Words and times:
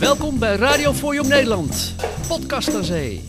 Welkom 0.00 0.38
bij 0.38 0.56
Radio 0.56 0.92
voor 0.92 1.14
Jong 1.14 1.28
Nederland, 1.28 1.94
podcast 2.28 2.74
aan 2.74 2.84
zee. 2.84 3.24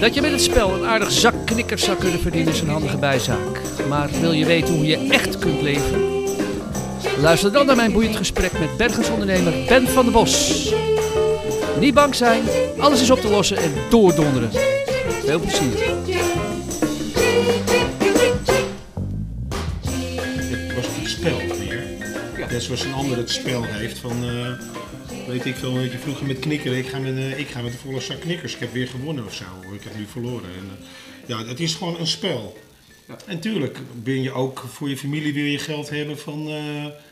Dat 0.00 0.14
je 0.14 0.20
met 0.20 0.30
het 0.30 0.40
spel 0.40 0.74
een 0.74 0.84
aardig 0.84 1.10
zak 1.10 1.34
zou 1.74 1.96
kunnen 1.98 2.20
verdienen 2.20 2.52
is 2.52 2.60
een 2.60 2.68
handige 2.68 2.96
bijzaak. 2.96 3.60
Maar 3.88 4.10
wil 4.20 4.32
je 4.32 4.46
weten 4.46 4.74
hoe 4.74 4.86
je 4.86 5.08
echt 5.10 5.38
kunt 5.38 5.60
leven? 5.60 6.00
Luister 7.20 7.52
dan 7.52 7.66
naar 7.66 7.76
mijn 7.76 7.92
boeiend 7.92 8.16
gesprek 8.16 8.58
met 8.58 8.76
bergensondernemer 8.76 9.52
Ben 9.68 9.88
van 9.88 10.04
der 10.04 10.12
Bos. 10.12 10.72
Niet 11.80 11.94
bang 11.94 12.14
zijn, 12.14 12.42
alles 12.78 13.00
is 13.00 13.10
op 13.10 13.20
te 13.20 13.28
lossen 13.28 13.56
en 13.56 13.72
doordonderen. 13.90 14.50
Veel 15.24 15.40
plezier. 15.40 16.15
Net 22.56 22.64
zoals 22.64 22.84
een 22.84 22.92
ander 22.92 23.16
het 23.16 23.30
spel 23.30 23.62
heeft 23.64 23.98
van, 23.98 24.24
eh, 24.24 24.52
weet 25.28 25.44
ik 25.44 25.54
veel, 25.54 25.74
weet 25.74 25.92
je, 25.92 25.98
vroeger 25.98 26.26
met 26.26 26.38
knikkeren, 26.38 26.78
ik 26.78 26.86
ga 26.86 26.98
met, 26.98 27.16
eh, 27.16 27.38
ik 27.38 27.48
ga 27.48 27.60
met 27.60 27.72
een 27.72 27.78
volle 27.78 28.00
zak 28.00 28.20
knikkers, 28.20 28.54
ik 28.54 28.60
heb 28.60 28.72
weer 28.72 28.88
gewonnen 28.88 29.24
of 29.24 29.34
zo, 29.34 29.44
ik 29.74 29.82
heb 29.82 29.96
nu 29.96 30.06
verloren. 30.06 30.48
En, 30.48 30.70
eh, 30.70 31.28
ja, 31.28 31.46
het 31.46 31.60
is 31.60 31.74
gewoon 31.74 31.98
een 31.98 32.06
spel. 32.06 32.58
Ja. 33.08 33.16
En 33.26 33.40
tuurlijk 33.40 33.78
ben 34.02 34.22
je 34.22 34.32
ook 34.32 34.64
voor 34.72 34.88
je 34.88 34.96
familie 34.96 35.34
wil 35.34 35.44
je 35.44 35.58
geld 35.58 35.90
hebben 35.90 36.18
van, 36.18 36.48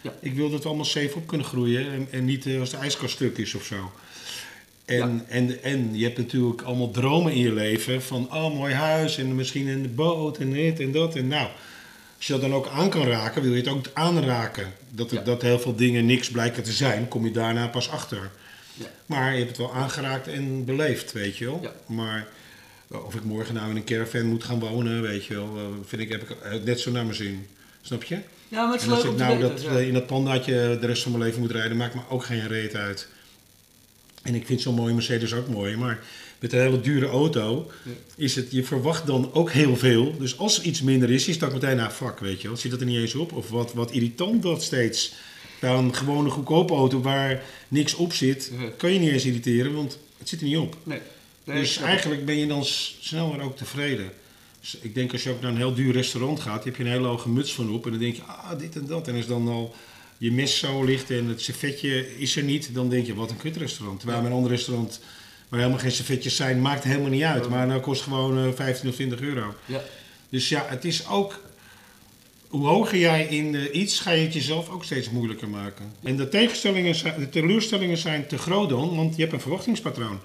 Ja. 0.02 0.14
ik 0.20 0.34
wil 0.34 0.50
dat 0.50 0.62
we 0.62 0.68
allemaal 0.68 0.84
safe 0.84 1.14
op 1.14 1.26
kunnen 1.26 1.46
groeien 1.46 1.92
en, 1.92 2.08
en 2.10 2.24
niet 2.24 2.46
als 2.60 2.70
de 2.70 2.76
ijskast 2.76 3.14
stuk 3.14 3.38
is 3.38 3.54
of 3.54 3.64
zo. 3.64 3.92
En, 4.84 4.96
Ja. 4.96 5.24
en, 5.28 5.62
en 5.62 5.90
je 5.92 6.04
hebt 6.04 6.18
natuurlijk 6.18 6.62
allemaal 6.62 6.90
dromen 6.90 7.32
in 7.32 7.40
je 7.42 7.52
leven 7.52 8.02
van, 8.02 8.34
oh 8.34 8.54
mooi 8.54 8.74
huis 8.74 9.18
en 9.18 9.34
misschien 9.34 9.68
een 9.68 9.94
boot 9.94 10.38
en 10.38 10.52
dit 10.52 10.80
en 10.80 10.92
dat 10.92 11.16
en 11.16 11.28
nou. 11.28 11.48
Als 12.24 12.32
je 12.34 12.40
dat 12.40 12.50
dan 12.50 12.58
ook 12.58 12.68
aan 12.68 12.90
kan 12.90 13.06
raken, 13.06 13.42
wil 13.42 13.50
je 13.50 13.56
het 13.56 13.68
ook 13.68 13.86
aanraken. 13.92 14.72
Dat, 14.90 15.10
het- 15.10 15.18
Ja. 15.18 15.24
dat 15.24 15.42
heel 15.42 15.58
veel 15.58 15.74
dingen 15.76 16.06
niks 16.06 16.30
blijken 16.30 16.62
te 16.62 16.72
zijn, 16.72 17.08
kom 17.08 17.24
je 17.24 17.30
daarna 17.30 17.66
pas 17.68 17.90
achter. 17.90 18.30
Ja. 18.74 18.86
Maar 19.06 19.30
je 19.32 19.36
hebt 19.38 19.48
het 19.48 19.58
wel 19.58 19.74
aangeraakt 19.74 20.28
en 20.28 20.64
beleefd, 20.64 21.12
weet 21.12 21.36
je 21.36 21.44
wel. 21.44 21.58
Ja. 21.62 21.72
Maar 21.86 22.26
eh, 22.90 23.04
of 23.04 23.14
ik 23.14 23.24
morgen 23.24 23.54
nou 23.54 23.70
in 23.70 23.76
een 23.76 23.84
caravan 23.84 24.26
moet 24.26 24.44
gaan 24.44 24.58
wonen, 24.58 25.02
weet 25.02 25.24
je 25.24 25.34
wel, 25.34 25.56
eh, 25.56 25.62
vind 25.86 26.02
ik, 26.02 26.08
heb 26.10 26.22
ik 26.30 26.64
net 26.64 26.80
zo 26.80 26.90
naar 26.90 27.04
mijn 27.04 27.16
zin. 27.16 27.46
Snap 27.82 28.02
je? 28.02 28.18
Ja, 28.48 28.64
maar 28.64 28.72
het 28.74 28.82
En 28.82 28.90
als 28.90 29.04
ik 29.04 29.16
nou 29.16 29.40
dat, 29.40 29.62
eh, 29.64 29.86
in 29.86 29.92
dat 29.94 30.06
pandaatje 30.06 30.78
de 30.80 30.86
rest 30.86 31.02
van 31.02 31.12
mijn 31.12 31.24
leven 31.24 31.40
moet 31.40 31.50
rijden, 31.50 31.76
maakt 31.76 31.94
me 31.94 32.00
ook 32.08 32.24
geen 32.24 32.46
reet 32.48 32.74
uit. 32.74 33.08
En 34.22 34.34
ik 34.34 34.46
vind 34.46 34.60
zo'n 34.60 34.74
mooie 34.74 34.94
Mercedes 34.94 35.32
ook 35.34 35.48
mooi, 35.48 35.76
maar 35.76 35.98
met 36.44 36.52
een 36.52 36.60
hele 36.60 36.80
dure 36.80 37.06
auto 37.06 37.70
is 38.16 38.34
het, 38.34 38.46
je 38.50 38.64
verwacht 38.64 39.06
dan 39.06 39.32
ook 39.32 39.50
heel 39.50 39.76
veel. 39.76 40.16
Dus 40.18 40.38
als 40.38 40.58
er 40.58 40.64
iets 40.64 40.82
minder 40.82 41.10
is, 41.10 41.28
is 41.28 41.38
dat 41.38 41.52
meteen, 41.52 41.76
nou 41.76 41.90
fuck, 41.90 42.18
weet 42.18 42.40
je 42.40 42.48
wel, 42.48 42.56
zit 42.56 42.70
dat 42.70 42.80
er 42.80 42.86
niet 42.86 42.98
eens 42.98 43.14
op? 43.14 43.32
Of 43.32 43.48
wat, 43.48 43.72
wat 43.72 43.90
irritant 43.90 44.42
dat 44.42 44.62
steeds. 44.62 45.12
Bij 45.60 45.70
een 45.70 45.94
gewone 45.94 46.30
goedkope 46.30 46.74
auto 46.74 47.00
waar 47.00 47.42
niks 47.68 47.94
op 47.94 48.12
zit, 48.12 48.52
kan 48.76 48.92
je 48.92 48.98
niet 48.98 49.10
eens 49.10 49.24
irriteren, 49.24 49.74
want 49.74 49.98
het 50.18 50.28
zit 50.28 50.40
er 50.40 50.46
niet 50.46 50.56
op. 50.56 50.76
Nee. 50.82 50.98
Nee, 51.44 51.60
dus 51.60 51.76
eigenlijk 51.76 52.24
ben 52.24 52.36
je 52.36 52.46
dan 52.46 52.64
sneller 53.00 53.40
ook 53.40 53.56
tevreden. 53.56 54.10
Dus 54.60 54.76
ik 54.80 54.94
denk 54.94 55.12
als 55.12 55.22
je 55.22 55.30
ook 55.30 55.40
naar 55.40 55.50
een 55.50 55.56
heel 55.56 55.74
duur 55.74 55.92
restaurant 55.92 56.40
gaat, 56.40 56.64
heb 56.64 56.76
je 56.76 56.84
een 56.84 56.90
hele 56.90 57.06
hoge 57.06 57.28
muts 57.28 57.54
van 57.54 57.70
op. 57.70 57.84
En 57.84 57.90
dan 57.90 58.00
denk 58.00 58.16
je, 58.16 58.22
ah, 58.22 58.58
dit 58.58 58.76
en 58.76 58.86
dat. 58.86 59.08
En 59.08 59.16
als 59.16 59.26
dan 59.26 59.48
al 59.48 59.74
je 60.18 60.32
mes 60.32 60.58
zo 60.58 60.84
ligt 60.84 61.10
en 61.10 61.26
het 61.26 61.42
servetje 61.42 62.18
is 62.18 62.36
er 62.36 62.42
niet, 62.42 62.74
dan 62.74 62.88
denk 62.88 63.06
je, 63.06 63.14
wat 63.14 63.30
een 63.30 63.36
kutrestaurant. 63.36 63.98
Terwijl 63.98 64.18
Ja. 64.20 64.24
bij 64.24 64.32
een 64.32 64.42
ander 64.42 64.56
restaurant 64.56 65.00
waar 65.48 65.58
helemaal 65.60 65.80
geen 65.80 65.92
servetjes 65.92 66.36
zijn, 66.36 66.60
maakt 66.60 66.84
helemaal 66.84 67.10
niet 67.10 67.22
uit. 67.22 67.48
Maar 67.48 67.66
nou 67.66 67.80
kost 67.80 68.02
gewoon 68.02 68.46
eh, 68.46 68.52
15 68.54 68.88
of 68.88 68.94
20 68.94 69.20
euro. 69.20 69.54
Ja. 69.66 69.82
Dus 70.28 70.48
ja, 70.48 70.66
het 70.68 70.84
is 70.84 71.08
ook. 71.08 71.40
Hoe 72.48 72.66
hoger 72.66 72.98
jij 72.98 73.24
in 73.26 73.54
eh, 73.54 73.74
iets, 73.74 74.00
ga 74.00 74.10
je 74.10 74.24
het 74.24 74.32
jezelf 74.32 74.68
ook 74.68 74.84
steeds 74.84 75.10
moeilijker 75.10 75.48
maken. 75.48 75.92
En 76.02 76.16
de 76.16 76.28
tegenstellingen, 76.28 76.94
zijn, 76.94 77.20
de 77.20 77.28
teleurstellingen 77.28 77.96
zijn 77.96 78.26
te 78.26 78.38
groot 78.38 78.68
dan, 78.68 78.96
want 78.96 79.16
je 79.16 79.20
hebt 79.20 79.34
een 79.34 79.40
verwachtingspatroon. 79.40 80.20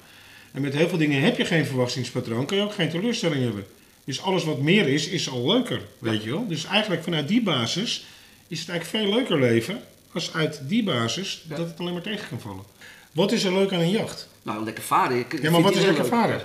En 0.51 0.61
met 0.61 0.73
heel 0.73 0.89
veel 0.89 0.97
dingen 0.97 1.21
heb 1.21 1.37
je 1.37 1.45
geen 1.45 1.65
verwachtingspatroon, 1.65 2.45
kun 2.45 2.57
je 2.57 2.63
ook 2.63 2.73
geen 2.73 2.89
teleurstelling 2.89 3.43
hebben. 3.43 3.65
Dus 4.03 4.21
alles 4.21 4.43
wat 4.43 4.61
meer 4.61 4.87
is, 4.87 5.07
is 5.07 5.29
al 5.29 5.47
leuker, 5.47 5.81
weet 5.99 6.23
je 6.23 6.29
wel. 6.29 6.47
Dus 6.47 6.65
eigenlijk 6.65 7.03
vanuit 7.03 7.27
die 7.27 7.43
basis 7.43 8.05
is 8.47 8.59
het 8.59 8.69
eigenlijk 8.69 9.05
veel 9.05 9.15
leuker 9.15 9.39
leven, 9.39 9.81
als 10.13 10.33
uit 10.33 10.61
die 10.63 10.83
basis 10.83 11.43
dat 11.47 11.57
het 11.57 11.79
alleen 11.79 11.93
maar 11.93 12.01
tegen 12.01 12.27
kan 12.29 12.39
vallen. 12.39 12.63
Wat 13.11 13.31
is 13.31 13.43
er 13.43 13.53
leuk 13.53 13.73
aan 13.73 13.79
een 13.79 13.89
jacht? 13.89 14.27
Nou, 14.49 14.63
lekker 14.63 14.83
varen. 14.83 15.19
Ik- 15.19 15.41
Ja, 15.41 15.51
maar 15.51 15.61
wat 15.61 15.75
is 15.75 15.83
lekker 15.83 16.01
leuk. 16.03 16.11
varen? 16.11 16.41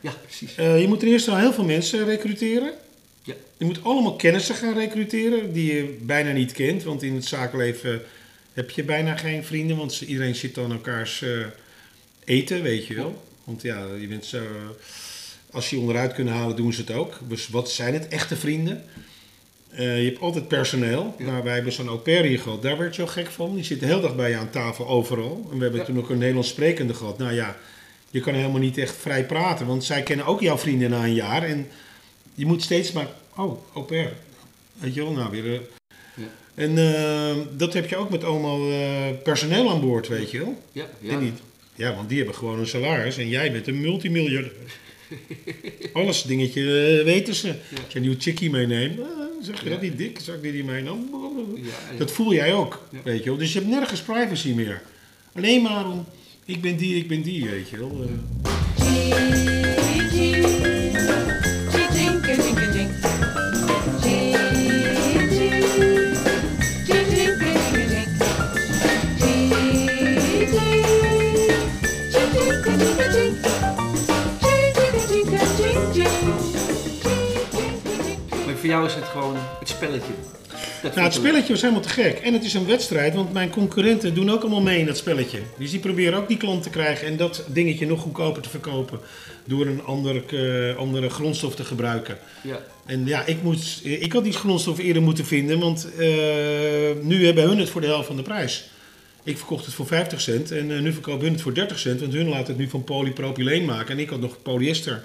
Ja, 0.00 0.12
precies. 0.24 0.54
Eh, 0.54 0.80
je 0.80 0.88
moet 0.88 0.98
ten 1.00 1.08
eerste 1.08 1.30
al 1.30 1.36
heel 1.36 1.52
veel 1.52 1.64
mensen 1.64 2.04
recruteren. 2.04 2.72
Ja. 3.22 3.34
Je 3.56 3.64
moet 3.64 3.84
allemaal 3.84 4.16
kennissen 4.16 4.54
gaan 4.54 4.74
recruteren 4.74 5.52
die 5.52 5.74
je 5.74 5.96
bijna 6.00 6.32
niet 6.32 6.52
kent. 6.52 6.82
Want 6.82 7.02
in 7.02 7.14
het 7.14 7.24
zakenleven 7.24 8.02
heb 8.52 8.70
je 8.70 8.82
bijna 8.84 9.16
geen 9.16 9.44
vrienden. 9.44 9.76
Want 9.76 10.00
iedereen 10.00 10.34
zit 10.34 10.54
dan 10.54 10.72
elkaars 10.72 11.22
eh, 11.22 11.30
eten, 12.24 12.62
weet 12.62 12.86
je 12.86 12.94
wel. 12.94 13.22
Want 13.44 13.62
ja, 13.62 13.84
je 14.00 14.06
bent 14.06 14.24
zo, 14.24 14.42
als 15.50 15.70
je 15.70 15.78
onderuit 15.78 16.12
kunnen 16.12 16.34
halen, 16.34 16.56
doen 16.56 16.72
ze 16.72 16.80
het 16.80 16.90
ook. 16.90 17.18
Dus 17.28 17.48
wat 17.48 17.70
zijn 17.70 17.94
het 17.94 18.08
echte 18.08 18.36
vrienden? 18.36 18.84
Eh, 19.76 19.98
je 20.02 20.04
hebt 20.08 20.20
altijd 20.20 20.48
personeel. 20.48 21.14
Ja. 21.18 21.24
Nou, 21.24 21.42
wij 21.44 21.54
hebben 21.54 21.72
zo'n 21.72 21.88
au 21.88 21.98
pair 21.98 22.24
hier 22.24 22.38
gehad. 22.40 22.62
Daar 22.62 22.78
werd 22.78 22.96
je 22.96 23.02
al 23.02 23.08
gek 23.08 23.26
van. 23.30 23.54
Die 23.54 23.64
zit 23.64 23.80
de 23.80 23.86
hele 23.86 24.00
dag 24.00 24.16
bij 24.16 24.30
je 24.30 24.36
aan 24.36 24.50
tafel, 24.50 24.88
overal. 24.88 25.48
En 25.50 25.56
we 25.56 25.62
hebben 25.62 25.80
Ja. 25.80 25.86
toen 25.86 25.98
ook 25.98 26.10
een 26.10 26.18
Nederlands 26.18 26.48
sprekende 26.48 26.94
gehad. 26.94 27.18
Nou 27.18 27.32
ja, 27.34 27.56
je 28.10 28.20
kan 28.20 28.34
helemaal 28.34 28.60
niet 28.60 28.78
echt 28.78 28.96
vrij 28.96 29.26
praten. 29.26 29.66
Want 29.66 29.84
zij 29.84 30.02
kennen 30.02 30.26
ook 30.26 30.40
jouw 30.40 30.58
vrienden 30.58 30.90
na 30.90 31.04
een 31.04 31.14
jaar. 31.14 31.42
En 31.42 31.68
je 32.34 32.46
moet 32.46 32.62
steeds 32.62 32.92
maar... 32.92 33.06
Oh, 33.36 33.58
au 33.74 33.84
pair. 33.84 34.12
Weet 34.78 34.94
je 34.94 35.02
wel, 35.02 35.12
nou 35.12 35.30
weer... 35.30 35.44
eh. 35.54 35.60
Ja. 36.14 36.24
En 36.54 36.78
eh, 36.78 37.36
dat 37.56 37.72
heb 37.74 37.88
je 37.88 37.96
ook 37.96 38.10
met 38.10 38.24
allemaal 38.24 38.60
personeel 39.22 39.70
aan 39.70 39.80
boord, 39.80 40.08
weet 40.08 40.30
je 40.30 40.38
wel. 40.38 40.62
Ja, 40.72 40.86
ja. 41.00 41.18
Niet, 41.18 41.38
ja, 41.74 41.94
want 41.94 42.08
die 42.08 42.16
hebben 42.18 42.34
gewoon 42.36 42.58
een 42.58 42.66
salaris 42.66 43.16
en 43.16 43.28
jij 43.28 43.52
bent 43.52 43.66
een 43.68 43.80
multimiljardair. 43.80 44.52
Alles 45.92 46.22
dingetje 46.22 46.62
weten 47.04 47.34
ze. 47.34 47.48
Als 47.84 47.92
je 47.92 47.98
een 47.98 48.02
nieuw 48.04 48.14
chickie 48.18 48.50
meeneemt, 48.50 48.98
zeg 49.40 49.58
je 49.58 49.64
Ja. 49.64 49.70
dat 49.70 49.82
niet 49.82 49.98
dik? 49.98 50.18
Zou 50.18 50.36
ik 50.36 50.42
die? 50.42 51.64
Ja, 51.64 51.70
ja. 51.92 51.98
Dat 51.98 52.12
voel 52.12 52.32
jij 52.32 52.54
ook, 52.54 52.88
Ja. 52.90 52.98
weet 53.04 53.18
je 53.22 53.28
wel. 53.30 53.38
Dus 53.38 53.52
je 53.52 53.58
hebt 53.58 53.70
nergens 53.70 54.02
privacy 54.02 54.52
meer. 54.52 54.82
Alleen 55.34 55.62
maar 55.62 55.90
om, 55.90 56.04
ik 56.44 56.60
ben 56.60 56.76
die, 56.76 56.96
ik 56.96 57.08
ben 57.08 57.22
die, 57.22 57.44
weet 57.50 57.68
je 57.68 57.78
wel. 57.78 58.08
Voor 78.66 78.74
jou 78.74 78.86
is 78.86 78.94
het 78.94 79.04
gewoon 79.04 79.36
het 79.58 79.68
spelletje. 79.68 80.12
Dat 80.82 80.94
Nou, 80.94 81.06
het 81.06 81.14
spelletje 81.14 81.52
was 81.52 81.60
helemaal 81.60 81.82
te 81.82 81.88
gek. 81.88 82.18
En 82.18 82.32
het 82.32 82.44
is 82.44 82.54
een 82.54 82.66
wedstrijd, 82.66 83.14
want 83.14 83.32
mijn 83.32 83.50
concurrenten 83.50 84.14
doen 84.14 84.30
ook 84.30 84.40
allemaal 84.40 84.60
mee 84.60 84.78
in 84.78 84.86
dat 84.86 84.96
spelletje. 84.96 85.38
Dus 85.58 85.70
die 85.70 85.80
proberen 85.80 86.18
ook 86.18 86.28
die 86.28 86.36
klant 86.36 86.62
te 86.62 86.70
krijgen 86.70 87.06
en 87.06 87.16
dat 87.16 87.44
dingetje 87.46 87.86
nog 87.86 88.00
goedkoper 88.00 88.42
te 88.42 88.48
verkopen. 88.48 89.00
Door 89.44 89.66
een 89.66 89.84
andere, 89.84 90.22
eh, 90.70 90.76
andere 90.76 91.10
grondstof 91.10 91.54
te 91.54 91.64
gebruiken. 91.64 92.18
Ja. 92.42 92.60
En 92.86 93.06
ja, 93.06 93.26
ik, 93.26 93.42
moet, 93.42 93.80
ik 93.82 94.12
had 94.12 94.24
die 94.24 94.32
grondstof 94.32 94.78
eerder 94.78 95.02
moeten 95.02 95.24
vinden, 95.24 95.58
want 95.58 95.88
eh, 95.98 96.08
nu 97.02 97.24
hebben 97.24 97.44
hun 97.44 97.58
het 97.58 97.70
voor 97.70 97.80
de 97.80 97.86
helft 97.86 98.06
van 98.06 98.16
de 98.16 98.22
prijs. 98.22 98.68
Ik 99.22 99.36
verkocht 99.38 99.64
het 99.64 99.74
voor 99.74 99.86
50 99.86 100.20
cent 100.20 100.50
en 100.50 100.70
eh, 100.70 100.80
nu 100.80 100.92
verkopen 100.92 101.22
hun 101.22 101.32
het 101.32 101.42
voor 101.42 101.54
30 101.54 101.78
cent, 101.78 102.00
want 102.00 102.12
hun 102.12 102.28
laten 102.28 102.46
het 102.46 102.58
nu 102.58 102.68
van 102.68 102.84
polypropyleen 102.84 103.64
maken 103.64 103.94
en 103.94 103.98
ik 103.98 104.10
had 104.10 104.20
nog 104.20 104.42
polyester. 104.42 105.02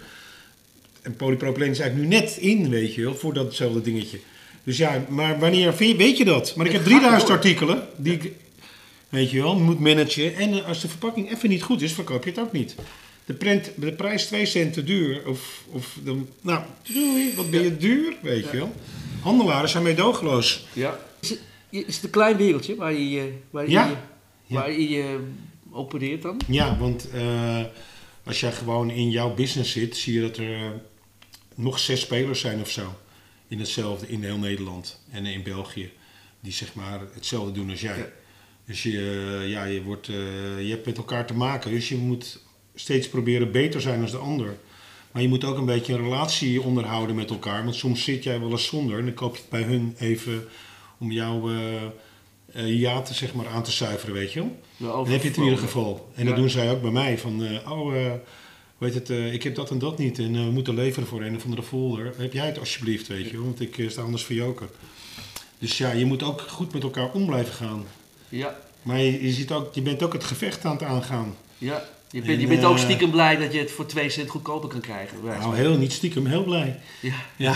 En 1.02 1.16
polypropyleen 1.16 1.72
is 1.72 1.80
eigenlijk 1.80 2.10
nu 2.12 2.18
net 2.20 2.38
in, 2.38 2.70
weet 2.70 2.94
je 2.96 3.02
wel, 3.02 3.16
voor 3.16 3.34
datzelfde 3.34 3.82
dingetje. 3.82 4.20
Dus 4.64 4.78
ja, 4.78 5.06
maar 5.10 5.40
wanneer 5.40 5.76
weet 5.78 6.18
je 6.18 6.26
dat? 6.26 6.56
Maar 6.56 6.66
ik 6.66 6.72
heb 6.72 6.82
Het 6.84 6.92
gaat 6.92 7.00
3000 7.02 7.28
door. 7.28 7.38
artikelen 7.38 7.88
die 7.98 8.14
ik, 8.14 8.32
weet 9.10 9.32
je 9.32 9.42
wel, 9.42 9.60
moet 9.60 9.80
managen. 9.80 10.36
En 10.36 10.54
eh, 10.54 10.68
als 10.68 10.82
de 10.82 10.88
verpakking 10.88 11.32
even 11.32 11.50
niet 11.50 11.64
goed 11.64 11.82
is, 11.82 11.94
verkoop 11.94 12.24
je 12.24 12.30
het 12.30 12.40
ook 12.40 12.52
niet. 12.52 12.76
De, 13.26 13.34
print, 13.34 13.72
de 13.76 13.92
prijs 13.92 14.26
2 14.26 14.46
cent 14.46 14.74
te 14.74 14.84
duur, 14.84 15.22
of, 15.28 15.64
of 15.70 15.98
dan, 16.04 16.28
nou, 16.42 16.64
doei, 16.94 17.34
wat 17.36 17.50
ben 17.50 17.64
je 17.64 17.78
duur, 17.78 18.14
weet 18.22 18.50
je 18.52 18.58
wel. 18.58 18.72
Handelaren 19.22 19.70
zijn 19.70 19.84
meedogenloos. 19.84 20.66
ja. 20.74 21.00
Is, 21.20 21.30
het, 21.30 21.40
is 21.70 21.96
het 21.96 22.04
een 22.04 22.10
klein 22.10 22.38
wereldje 22.38 22.76
waar 22.76 22.94
je, 22.94 23.20
eh, 23.20 23.26
waar 23.50 23.64
je, 23.66 23.72
Ja. 23.72 24.04
waar 24.48 24.72
je 24.80 25.00
eh, 25.02 25.78
opereert 25.78 26.22
dan? 26.22 26.40
Ja, 26.48 26.78
want 26.78 27.08
als 28.24 28.40
jij 28.40 28.52
gewoon 28.52 28.90
in 28.90 29.10
jouw 29.10 29.34
business 29.34 29.72
zit, 29.72 29.98
zie 29.98 30.14
je 30.14 30.22
dat 30.22 30.38
er 30.38 30.82
nog 31.62 31.80
zes 31.80 32.02
spelers 32.02 32.40
zijn 32.40 32.62
of 32.62 32.70
zo. 32.70 32.94
In 33.48 33.60
hetzelfde, 33.60 34.08
in 34.08 34.24
heel 34.24 34.38
Nederland 34.38 35.02
en 35.12 35.26
in 35.26 35.44
België. 35.44 35.92
Die 36.40 36.52
zeg 36.54 36.74
maar 36.74 37.02
hetzelfde 37.14 37.52
doen 37.52 37.70
als 37.70 37.82
jij. 37.82 37.98
Ja. 37.98 38.10
Dus 38.66 38.84
je, 38.84 39.38
eh, 39.42 39.50
ja, 39.50 39.64
je, 39.64 39.84
wordt, 39.84 40.08
eh, 40.08 40.16
je 40.62 40.70
hebt 40.70 40.86
met 40.86 40.98
elkaar 40.98 41.26
te 41.28 41.34
maken. 41.34 41.72
Dus 41.72 41.90
je 41.90 41.96
moet 41.98 42.40
steeds 42.76 43.10
proberen 43.10 43.52
beter 43.52 43.82
zijn 43.82 44.02
dan 44.02 44.12
de 44.12 44.18
ander. 44.18 44.58
Maar 45.12 45.22
je 45.22 45.28
moet 45.28 45.44
ook 45.44 45.58
een 45.58 45.66
beetje 45.66 45.94
een 45.94 46.04
relatie 46.04 46.62
onderhouden 46.62 47.16
met 47.16 47.30
elkaar. 47.30 47.64
Want 47.64 47.76
soms 47.76 48.04
zit 48.04 48.24
jij 48.24 48.40
wel 48.40 48.52
eens 48.52 48.66
zonder 48.66 48.98
en 49.00 49.06
dan 49.06 49.14
koop 49.14 49.36
je 49.36 49.42
het 49.42 49.50
bij 49.50 49.62
hun 49.62 49.96
even 50.00 50.48
om 51.00 51.12
jou 51.12 51.56
eh, 51.56 51.84
eh, 52.54 52.80
jaten 52.80 53.16
zeg 53.16 53.34
maar, 53.34 53.48
aan 53.48 53.64
te 53.64 53.72
zuiveren, 53.72 54.14
weet 54.16 54.34
je 54.34 54.40
wel. 54.40 54.60
Ja, 54.78 54.88
Dan 54.88 55.08
heb 55.08 55.22
je 55.22 55.28
het 55.28 55.38
in 55.38 55.44
ieder 55.44 55.60
geval. 55.60 56.12
En 56.16 56.24
Ja. 56.24 56.30
dat 56.30 56.38
doen 56.40 56.50
zij 56.50 56.72
ook 56.72 56.82
bij 56.82 56.92
mij. 56.92 57.18
Van, 57.18 57.44
eh, 57.44 57.72
oh, 57.72 57.96
weet 58.82 58.94
het, 58.94 59.10
eh, 59.10 59.34
ik 59.34 59.44
heb 59.44 59.56
dat 59.56 59.72
en 59.72 59.80
dat 59.80 59.98
niet. 59.98 60.20
En 60.20 60.36
eh, 60.36 60.44
we 60.44 60.52
moeten 60.52 60.74
leveren 60.74 61.08
voor 61.08 61.22
een 61.22 61.36
of 61.36 61.44
andere 61.44 61.64
folder. 61.64 62.14
Heb 62.18 62.34
jij 62.34 62.46
het 62.46 62.60
alsjeblieft, 62.60 63.08
weet 63.08 63.30
je. 63.30 63.42
Want 63.42 63.62
ik 63.62 63.78
eh, 63.78 63.90
sta 63.90 64.02
anders 64.02 64.24
voor 64.24 64.36
joker. 64.36 64.70
Dus 65.60 65.78
ja, 65.78 65.92
je 65.92 66.06
moet 66.06 66.24
ook 66.24 66.42
goed 66.42 66.74
met 66.74 66.84
elkaar 66.84 67.12
om 67.12 67.26
blijven 67.26 67.54
gaan. 67.54 67.86
Ja, 68.30 68.60
Maar 68.82 69.00
je, 69.00 69.26
je, 69.26 69.32
ziet 69.32 69.52
ook, 69.52 69.76
je 69.76 69.82
bent 69.82 70.04
ook 70.04 70.14
het 70.14 70.24
gevecht 70.24 70.66
aan 70.66 70.72
het 70.72 70.84
aangaan. 70.84 71.36
ja. 71.58 71.90
Je 72.12 72.22
bent, 72.22 72.42
je 72.42 72.48
En, 72.48 72.54
bent 72.54 72.64
ook 72.64 72.78
stiekem 72.78 73.12
blij 73.12 73.38
dat 73.38 73.54
je 73.54 73.60
het 73.60 73.72
voor 73.72 73.86
twee 73.86 74.10
cent 74.10 74.30
goedkoper 74.30 74.70
kan 74.70 74.80
krijgen. 74.80 75.18
Nou, 75.24 75.56
heel 75.56 75.78
niet 75.78 75.92
stiekem, 75.92 76.26
heel 76.26 76.44
blij. 76.44 76.80
Ja, 77.00 77.14
Ja, 77.36 77.56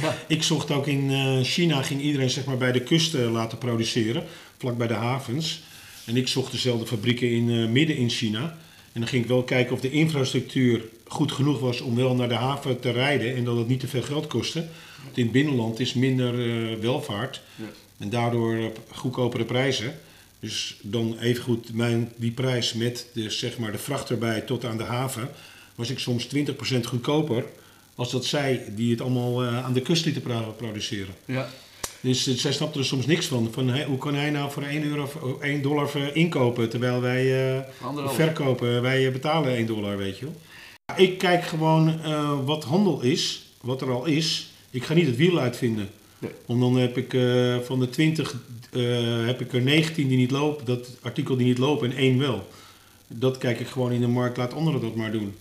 ja. 0.00 0.14
ik 0.26 0.42
zocht 0.42 0.70
ook 0.70 0.86
in 0.86 1.44
China, 1.44 1.82
ging 1.82 2.00
iedereen 2.00 2.30
zeg 2.30 2.44
maar 2.44 2.56
bij 2.56 2.72
de 2.72 2.80
kust 2.80 3.12
laten 3.12 3.58
produceren, 3.58 4.24
vlak 4.58 4.76
bij 4.76 4.86
de 4.86 4.94
havens. 4.94 5.62
En 6.04 6.16
ik 6.16 6.28
zocht 6.28 6.52
dezelfde 6.52 6.86
fabrieken 6.86 7.30
in, 7.30 7.72
midden 7.72 7.96
in 7.96 8.10
China. 8.10 8.56
En 8.92 9.00
dan 9.00 9.08
ging 9.08 9.22
ik 9.22 9.28
wel 9.28 9.42
kijken 9.42 9.72
of 9.74 9.80
de 9.80 9.90
infrastructuur 9.90 10.82
goed 11.06 11.32
genoeg 11.32 11.60
was 11.60 11.80
om 11.80 11.96
wel 11.96 12.14
naar 12.14 12.28
de 12.28 12.34
haven 12.34 12.80
te 12.80 12.90
rijden 12.90 13.36
en 13.36 13.44
dat 13.44 13.56
het 13.56 13.68
niet 13.68 13.80
te 13.80 13.88
veel 13.88 14.02
geld 14.02 14.26
kostte. 14.26 14.66
Want 15.04 15.16
in 15.16 15.22
het 15.22 15.32
binnenland 15.32 15.80
is 15.80 15.94
minder 15.94 16.34
eh, 16.72 16.78
welvaart 16.78 17.40
Ja. 17.56 17.64
en 17.98 18.10
daardoor 18.10 18.54
eh, 18.56 18.64
goedkopere 18.90 19.44
prijzen. 19.44 19.94
Dus 20.40 20.76
dan 20.82 21.16
evengoed 21.20 21.74
mijn, 21.74 22.12
die 22.16 22.30
prijs 22.30 22.72
met 22.72 23.06
de, 23.12 23.30
zeg 23.30 23.58
maar, 23.58 23.72
de 23.72 23.78
vracht 23.78 24.10
erbij 24.10 24.40
tot 24.40 24.64
aan 24.64 24.76
de 24.76 24.82
haven, 24.84 25.28
was 25.74 25.90
ik 25.90 25.98
soms 25.98 26.26
20% 26.36 26.80
goedkoper 26.84 27.44
als 27.94 28.10
dat 28.10 28.24
zij 28.24 28.64
die 28.74 28.90
het 28.90 29.00
allemaal 29.00 29.42
eh, 29.42 29.64
aan 29.64 29.72
de 29.72 29.80
kust 29.82 30.04
lieten 30.04 30.22
pro- 30.22 30.54
produceren. 30.56 31.14
ja. 31.24 31.48
Dus 32.02 32.26
eh, 32.26 32.34
zij 32.34 32.52
snapten 32.52 32.80
er 32.80 32.86
soms 32.86 33.06
niks 33.06 33.26
van. 33.26 33.48
van 33.52 33.82
hoe 33.82 33.98
kan 33.98 34.14
hij 34.14 34.30
nou 34.30 34.50
voor 34.50 34.62
1, 34.62 34.84
euro, 34.84 35.02
of 35.02 35.40
1 35.40 35.62
dollar 35.62 36.16
inkopen 36.16 36.68
terwijl 36.68 37.00
wij 37.00 37.54
eh, 37.54 37.62
verkopen, 38.06 38.82
wij 38.82 39.06
eh, 39.06 39.12
betalen 39.12 39.54
1 39.56 39.66
dollar, 39.66 39.96
weet 39.96 40.18
je 40.18 40.24
wel. 40.24 40.36
Ik 40.96 41.18
kijk 41.18 41.44
gewoon 41.44 42.00
wat 42.44 42.64
handel 42.64 43.00
is, 43.00 43.42
wat 43.60 43.80
er 43.80 43.90
al 43.90 44.04
is. 44.04 44.50
Ik 44.70 44.84
ga 44.84 44.94
niet 44.94 45.06
het 45.06 45.16
wiel 45.16 45.38
uitvinden. 45.38 45.90
Nee. 46.18 46.30
Want 46.46 46.60
dan 46.60 46.76
heb 46.76 46.96
ik 46.96 47.16
van 47.64 47.80
de 47.80 47.90
20 47.90 48.34
eh, 48.72 49.26
heb 49.26 49.40
ik 49.40 49.52
er 49.52 49.62
19 49.62 50.08
die 50.08 50.16
niet 50.16 50.30
lopen, 50.30 50.64
dat 50.64 50.88
artikel 51.02 51.36
die 51.36 51.46
niet 51.46 51.58
lopen 51.58 51.90
en 51.90 51.96
één 51.96 52.18
wel. 52.18 52.48
Dat 53.06 53.38
kijk 53.38 53.60
ik 53.60 53.66
gewoon 53.66 53.92
in 53.92 54.00
de 54.00 54.06
markt, 54.06 54.36
laat 54.36 54.54
anderen 54.54 54.80
dat 54.80 54.94
maar 54.94 55.12
doen. 55.12 55.34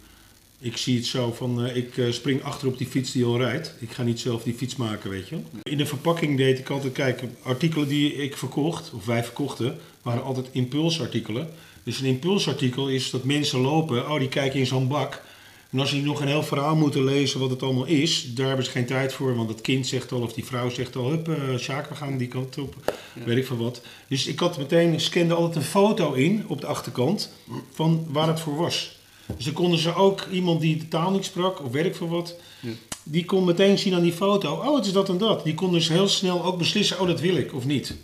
Ik 0.63 0.77
zie 0.77 0.95
het 0.95 1.05
zo 1.05 1.31
van, 1.33 1.65
eh, 1.65 1.75
ik 1.75 1.97
eh, 1.97 2.11
spring 2.11 2.43
achter 2.43 2.67
op 2.67 2.77
die 2.77 2.87
fiets 2.87 3.11
die 3.11 3.25
al 3.25 3.37
rijdt. 3.37 3.75
Ik 3.79 3.91
ga 3.91 4.03
niet 4.03 4.19
zelf 4.19 4.43
die 4.43 4.53
fiets 4.53 4.75
maken, 4.75 5.09
weet 5.09 5.27
je. 5.27 5.37
In 5.63 5.77
de 5.77 5.85
verpakking 5.85 6.37
deed 6.37 6.59
ik 6.59 6.69
altijd 6.69 6.93
kijken, 6.93 7.35
artikelen 7.41 7.87
die 7.87 8.13
ik 8.13 8.37
verkocht, 8.37 8.91
of 8.93 9.05
wij 9.05 9.23
verkochten, 9.23 9.77
waren 10.01 10.23
altijd 10.23 10.47
impulsartikelen. 10.51 11.49
Dus 11.83 11.99
een 11.99 12.05
impulsartikel 12.05 12.89
is 12.89 13.09
dat 13.09 13.23
mensen 13.23 13.59
lopen, 13.59 14.09
oh 14.09 14.19
die 14.19 14.27
kijken 14.27 14.59
in 14.59 14.65
zo'n 14.65 14.87
bak. 14.87 15.21
En 15.69 15.79
als 15.79 15.91
die 15.91 16.01
nog 16.01 16.21
een 16.21 16.27
heel 16.27 16.43
verhaal 16.43 16.75
moeten 16.75 17.03
lezen 17.03 17.39
wat 17.39 17.49
het 17.49 17.63
allemaal 17.63 17.85
is, 17.85 18.33
daar 18.33 18.47
hebben 18.47 18.65
ze 18.65 18.71
geen 18.71 18.85
tijd 18.85 19.13
voor. 19.13 19.35
Want 19.35 19.47
dat 19.47 19.61
kind 19.61 19.87
zegt 19.87 20.11
al, 20.11 20.21
of 20.21 20.33
die 20.33 20.45
vrouw 20.45 20.69
zegt 20.69 20.95
al, 20.95 21.09
hup, 21.09 21.29
eh 21.29 21.57
Sjaak, 21.57 21.89
we 21.89 21.95
gaan 21.95 22.17
die 22.17 22.27
kant 22.27 22.57
op. 22.57 22.75
Ja. 23.15 23.23
Weet 23.23 23.37
ik 23.37 23.45
van 23.45 23.57
wat. 23.57 23.81
Dus 24.07 24.27
ik 24.27 24.39
had 24.39 24.57
meteen, 24.57 24.99
scande 24.99 25.33
altijd 25.33 25.55
een 25.55 25.71
foto 25.71 26.13
in 26.13 26.43
op 26.47 26.61
de 26.61 26.67
achterkant 26.67 27.31
van 27.71 28.05
waar 28.09 28.27
het 28.27 28.39
voor 28.39 28.55
was. 28.55 28.99
Dus 29.35 29.45
dan 29.45 29.53
konden 29.53 29.79
ze 29.79 29.95
ook, 29.95 30.27
iemand 30.31 30.61
die 30.61 30.77
de 30.77 30.87
taal 30.87 31.11
niet 31.11 31.25
sprak, 31.25 31.63
of 31.63 31.75
ik 31.75 31.95
van 31.95 32.07
wat, 32.07 32.35
Ja. 32.59 32.69
die 33.03 33.25
kon 33.25 33.45
meteen 33.45 33.77
zien 33.77 33.93
aan 33.93 34.01
die 34.01 34.13
foto, 34.13 34.53
oh 34.53 34.75
het 34.75 34.85
is 34.85 34.91
dat 34.91 35.09
en 35.09 35.17
dat. 35.17 35.43
Die 35.43 35.53
kon 35.53 35.71
dus 35.71 35.89
heel 35.89 36.07
snel 36.07 36.43
ook 36.43 36.57
beslissen, 36.57 36.99
oh 36.99 37.07
dat 37.07 37.19
wil 37.19 37.35
ik 37.35 37.53
of 37.53 37.65
niet. 37.65 37.95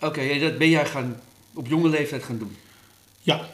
Oké, 0.00 0.20
en 0.20 0.40
dat 0.40 0.58
ben 0.58 0.68
jij 0.68 0.86
gaan, 0.86 1.20
op 1.54 1.66
jonge 1.66 1.88
leeftijd 1.88 2.22
gaan 2.22 2.38
doen. 2.38 2.56
Ja, 3.22 3.48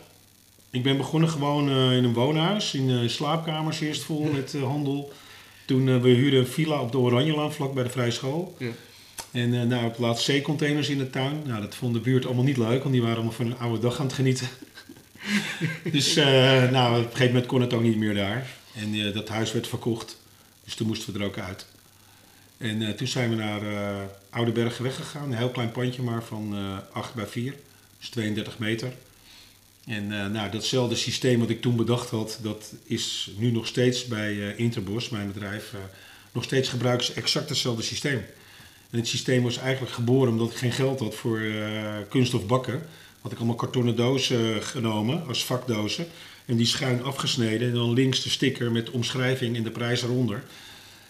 ik 0.71 0.83
ben 0.83 0.97
begonnen 0.97 1.29
gewoon 1.29 1.69
eh, 1.69 1.97
in 1.97 2.05
een 2.05 2.15
woonhuis, 2.15 2.75
in 2.75 2.91
eh, 2.91 3.09
slaapkamers 3.09 3.81
eerst 3.81 4.03
vol 4.03 4.23
met 4.33 4.55
eh, 4.55 4.63
handel. 4.63 5.13
Toen 5.67 6.01
we 6.01 6.09
huurden 6.09 6.41
een 6.41 6.47
villa 6.47 6.81
op 6.81 6.93
de 6.93 6.99
Oranjelaan, 6.99 7.53
vlak 7.53 7.75
bij 7.75 7.83
de 7.85 7.91
Vrije 7.91 8.11
School. 8.11 8.55
Ja. 8.59 8.71
En 9.31 9.61
eh 9.61 9.67
nou, 9.67 9.87
op 9.87 9.99
laatst 9.99 10.25
zeecontainers 10.25 10.89
in 10.89 10.99
de 10.99 11.11
tuin. 11.11 11.43
Nou, 11.47 11.61
dat 11.61 11.75
vond 11.75 11.95
de 11.95 12.01
buurt 12.01 12.27
allemaal 12.27 12.45
niet 12.45 12.57
leuk, 12.57 12.81
want 12.83 12.93
die 12.93 13.01
waren 13.01 13.17
allemaal 13.17 13.35
van 13.35 13.47
een 13.47 13.59
oude 13.59 13.79
dag 13.79 13.99
aan 14.01 14.07
het 14.07 14.15
genieten. 14.15 14.49
dus 15.93 16.17
eh, 16.17 16.71
nou, 16.71 16.99
op 16.99 17.05
een 17.05 17.11
gegeven 17.11 17.27
moment 17.27 17.47
kon 17.47 17.61
het 17.61 17.73
ook 17.73 17.83
niet 17.83 17.97
meer 17.97 18.15
daar. 18.15 18.47
En 18.75 18.95
eh, 18.95 19.15
dat 19.15 19.29
huis 19.29 19.53
werd 19.53 19.69
verkocht, 19.69 20.17
dus 20.65 20.75
toen 20.75 20.87
moesten 20.87 21.13
we 21.13 21.19
er 21.19 21.25
ook 21.25 21.39
uit. 21.39 21.67
En 22.59 22.83
eh, 22.83 22.89
toen 22.95 23.07
zijn 23.07 23.31
we 23.31 23.37
naar 23.37 23.63
eh 23.63 24.01
Oudebergen 24.31 24.85
weggegaan, 24.85 25.25
een 25.25 25.37
heel 25.37 25.51
klein 25.51 25.73
pandje 25.73 26.03
maar 26.03 26.23
van 26.23 26.55
eh 26.55 26.97
8 26.97 27.15
bij 27.15 27.27
4, 27.27 27.55
dus 27.99 28.09
32 28.09 28.59
meter. 28.59 28.93
En 29.87 30.07
nou, 30.07 30.51
datzelfde 30.51 30.95
systeem 30.97 31.41
wat 31.41 31.51
ik 31.51 31.61
toen 31.61 31.77
bedacht 31.77 32.11
had, 32.11 32.39
dat 32.43 32.73
is 32.85 33.31
nu 33.37 33.51
nog 33.51 33.67
steeds 33.67 34.07
bij 34.07 34.55
Interbos, 34.57 35.09
mijn 35.09 35.33
bedrijf, 35.33 35.75
nog 36.33 36.45
steeds 36.45 36.69
gebruiken 36.69 37.07
ze 37.07 37.13
exact 37.13 37.49
hetzelfde 37.49 37.83
systeem. 37.83 38.25
En 38.91 38.99
het 38.99 39.09
systeem 39.09 39.43
was 39.43 39.59
eigenlijk 39.59 39.93
geboren 39.93 40.33
omdat 40.33 40.51
ik 40.51 40.57
geen 40.57 40.73
geld 40.73 41.01
had 41.01 41.15
voor 41.15 41.41
kunststof 42.09 42.47
bakken. 42.47 42.83
Had 43.21 43.33
ik 43.33 43.39
allemaal 43.39 43.57
kartonnen 43.57 43.97
dozen 43.97 44.55
eh, 44.55 44.63
genomen 44.63 45.27
als 45.27 45.45
vakdozen. 45.45 46.07
En 46.47 46.57
die 46.57 46.67
schuin 46.67 47.03
afgesneden. 47.03 47.69
En 47.69 47.75
dan 47.75 47.93
links 47.93 48.23
de 48.23 48.31
sticker 48.31 48.73
met 48.73 48.91
omschrijving 48.91 49.57
en 49.57 49.63
de 49.63 49.71
prijs 49.71 50.03
eronder. 50.03 50.43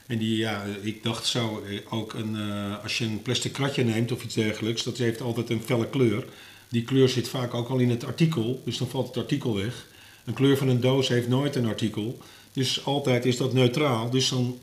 En 0.07 0.19
die, 0.19 0.37
ja, 0.37 0.65
ik 0.83 1.03
dacht 1.03 1.27
zo, 1.27 1.65
eh, 1.69 1.79
ook 1.91 2.13
een, 2.13 2.37
eh, 2.37 2.83
als 2.83 2.99
je 2.99 3.05
een 3.05 3.23
plastic 3.23 3.53
kratje 3.53 3.85
neemt 3.85 4.13
of 4.13 4.25
iets 4.25 4.35
dergelijks, 4.35 4.83
dat 4.83 4.99
heeft 4.99 5.21
altijd 5.21 5.51
een 5.51 5.63
felle 5.63 5.89
kleur. 5.89 6.25
Die 6.69 6.83
kleur 6.83 7.09
zit 7.09 7.29
vaak 7.29 7.55
ook 7.55 7.69
al 7.69 7.79
in 7.79 7.91
het 7.91 8.05
artikel, 8.05 8.63
dus 8.65 8.79
dan 8.79 8.89
valt 8.89 9.07
het 9.07 9.17
artikel 9.17 9.55
weg. 9.55 9.87
Een 10.25 10.35
kleur 10.35 10.57
van 10.57 10.69
een 10.69 10.81
doos 10.81 11.09
heeft 11.09 11.29
nooit 11.29 11.57
een 11.57 11.67
artikel. 11.67 12.19
Dus 12.53 12.85
altijd 12.85 13.25
is 13.25 13.37
dat 13.37 13.53
neutraal. 13.53 14.11
Dus 14.11 14.29
dan 14.29 14.59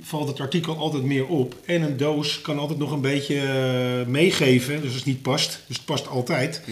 valt 0.00 0.28
het 0.28 0.40
artikel 0.40 0.76
altijd 0.76 1.02
meer 1.02 1.26
op. 1.26 1.54
En 1.64 1.82
een 1.82 1.96
doos 1.96 2.40
kan 2.40 2.58
altijd 2.58 2.78
nog 2.78 2.90
een 2.92 3.00
beetje 3.00 3.40
eh, 3.40 4.06
meegeven, 4.06 4.74
dus 4.76 4.84
als 4.84 4.94
het 4.94 5.04
niet 5.04 5.22
past. 5.22 5.62
Dus 5.66 5.76
het 5.76 5.86
past 5.86 6.08
altijd. 6.08 6.62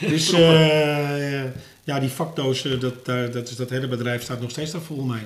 Dus 0.00 0.32
eh, 0.42 1.44
ja, 1.84 2.00
die 2.00 2.08
vakdozen, 2.08 2.80
dat, 2.80 3.04
daar- 3.06 3.30
dat, 3.30 3.48
is, 3.48 3.56
dat 3.56 3.70
hele 3.70 3.88
bedrijf 3.88 4.22
staat 4.22 4.40
nog 4.40 4.50
steeds 4.50 4.70
daar 4.70 4.80
vol 4.80 5.02
mee. 5.02 5.22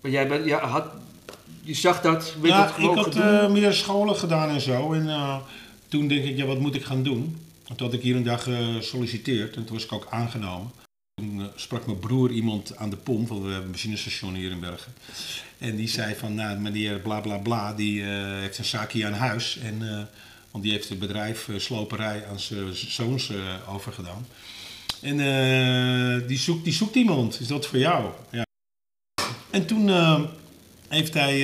Maar 0.00 0.10
jij 0.10 0.28
bent, 0.28 0.46
ja, 0.46 0.66
had, 0.66 0.86
je 1.62 1.74
zag 1.74 2.00
dat, 2.00 2.34
weet 2.40 2.50
Ja, 2.50 2.66
dat 2.66 2.78
ik 2.78 2.96
had 2.96 3.16
eh, 3.16 3.50
meer 3.50 3.72
scholen 3.72 4.16
gedaan 4.16 4.48
en 4.48 4.60
zo. 4.60 4.92
En 4.92 5.42
toen 5.88 6.08
denk 6.08 6.24
ik, 6.24 6.36
ja, 6.36 6.44
wat 6.44 6.58
moet 6.58 6.74
ik 6.74 6.84
gaan 6.84 7.02
doen? 7.02 7.36
Toen 7.66 7.86
had 7.86 7.92
ik 7.92 8.02
hier 8.02 8.16
een 8.16 8.22
dag 8.22 8.42
gesolliciteerd 8.42 9.56
en 9.56 9.64
toen 9.64 9.74
was 9.74 9.84
ik 9.84 9.92
ook 9.92 10.06
aangenomen. 10.10 10.70
Toen 11.20 11.40
eh, 11.40 11.46
sprak 11.54 11.86
mijn 11.86 11.98
broer 11.98 12.30
iemand 12.30 12.76
aan 12.76 12.90
de 12.90 12.96
pomp, 12.96 13.28
want 13.28 13.40
we 13.40 13.46
hebben 13.46 13.64
een 13.64 13.70
benzinestation 13.70 14.34
hier 14.34 14.50
in 14.50 14.60
Bergen. 14.60 14.92
En 15.58 15.76
die 15.76 15.88
zei 15.88 16.14
van, 16.14 16.34
nou, 16.34 16.58
meneer 16.58 16.98
bla 16.98 17.20
bla 17.20 17.36
bla, 17.36 17.74
die 17.74 18.02
eh, 18.02 18.08
heeft 18.40 18.58
een 18.58 18.64
zaakje 18.64 19.06
aan 19.06 19.12
huis. 19.12 19.58
En, 19.58 19.88
eh, 19.88 20.02
want 20.50 20.64
die 20.64 20.72
heeft 20.72 20.88
het 20.88 20.98
bedrijf 20.98 21.48
sloperij 21.56 22.26
aan 22.26 22.40
zijn 22.40 22.74
zoons 22.74 23.32
overgedaan. 23.68 24.26
En 25.00 25.16
die, 26.26 26.38
zoekt, 26.38 26.64
die 26.64 26.72
zoekt 26.72 26.94
iemand, 26.94 27.40
is 27.40 27.46
dat 27.46 27.66
voor 27.66 27.78
jou? 27.78 28.10
Ja. 28.30 28.44
En 29.50 29.66
toen 29.66 29.90
heeft 30.88 31.14
hij 31.14 31.38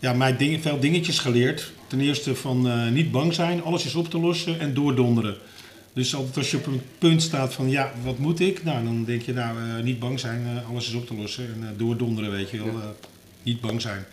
ja, 0.00 0.12
mij 0.12 0.58
veel 0.60 0.80
dingetjes 0.80 1.18
geleerd. 1.18 1.72
Ten 1.86 2.00
eerste 2.00 2.36
van 2.36 2.92
niet 2.92 3.10
bang 3.10 3.34
zijn, 3.34 3.62
alles 3.62 3.84
is 3.84 3.94
op 3.94 4.10
te 4.10 4.18
lossen 4.18 4.60
en 4.60 4.74
doordonderen. 4.74 5.36
Dus 5.96 6.14
altijd 6.14 6.36
als 6.36 6.50
je 6.50 6.56
op 6.56 6.66
een 6.66 6.82
punt 6.98 7.22
staat 7.22 7.54
van 7.54 7.70
ja, 7.70 7.92
wat 8.02 8.18
moet 8.18 8.40
ik? 8.40 8.64
Nou, 8.64 8.84
dan 8.84 9.04
denk 9.04 9.22
je 9.22 9.32
nou, 9.32 9.58
eh, 9.58 9.84
niet 9.84 9.98
bang 9.98 10.20
zijn, 10.20 10.46
eh, 10.46 10.68
alles 10.68 10.88
is 10.88 10.94
op 10.94 11.06
te 11.06 11.14
lossen 11.14 11.54
en 11.54 11.68
eh, 11.68 11.78
doordonderen, 11.78 12.30
weet 12.30 12.50
je 12.50 12.64
wel. 12.64 12.96
niet 13.42 13.60
bang 13.60 13.80
zijn. 13.80 14.06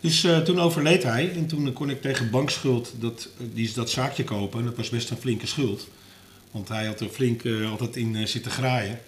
Dus 0.00 0.26
toen 0.44 0.60
overleed 0.60 1.02
hij 1.02 1.32
en 1.32 1.46
toen 1.46 1.72
kon 1.72 1.90
ik 1.90 2.00
tegen 2.02 2.30
bankschuld 2.30 2.92
dat, 2.98 3.28
die, 3.52 3.72
dat 3.74 3.90
zaakje 3.90 4.24
kopen. 4.24 4.58
En 4.58 4.64
dat 4.64 4.76
was 4.76 4.88
best 4.88 5.10
een 5.10 5.16
flinke 5.16 5.46
schuld. 5.46 5.88
Want 6.50 6.68
hij 6.68 6.86
had 6.86 7.00
er 7.00 7.08
flink 7.08 7.42
altijd 7.70 7.96
in 7.96 8.28
zitten 8.28 8.50
graaien, 8.50 8.98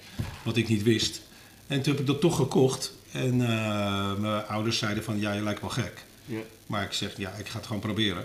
wat 0.42 0.56
ik 0.56 0.68
niet 0.68 0.82
wist. 0.82 1.22
En 1.66 1.82
toen 1.82 1.92
heb 1.92 2.00
ik 2.00 2.06
dat 2.06 2.20
toch 2.20 2.36
gekocht. 2.36 2.92
En 3.12 3.36
mijn 4.20 4.46
ouders 4.46 4.78
zeiden 4.78 5.04
van, 5.04 5.20
ja, 5.20 5.32
je 5.32 5.42
lijkt 5.42 5.60
wel 5.60 5.70
gek. 5.70 6.04
Ja, 6.24 6.40
Maar 6.66 6.82
ik 6.82 6.92
zeg, 6.92 7.16
ja, 7.16 7.32
ik 7.32 7.46
ga 7.46 7.56
het 7.56 7.66
gewoon 7.66 7.82
proberen. 7.82 8.24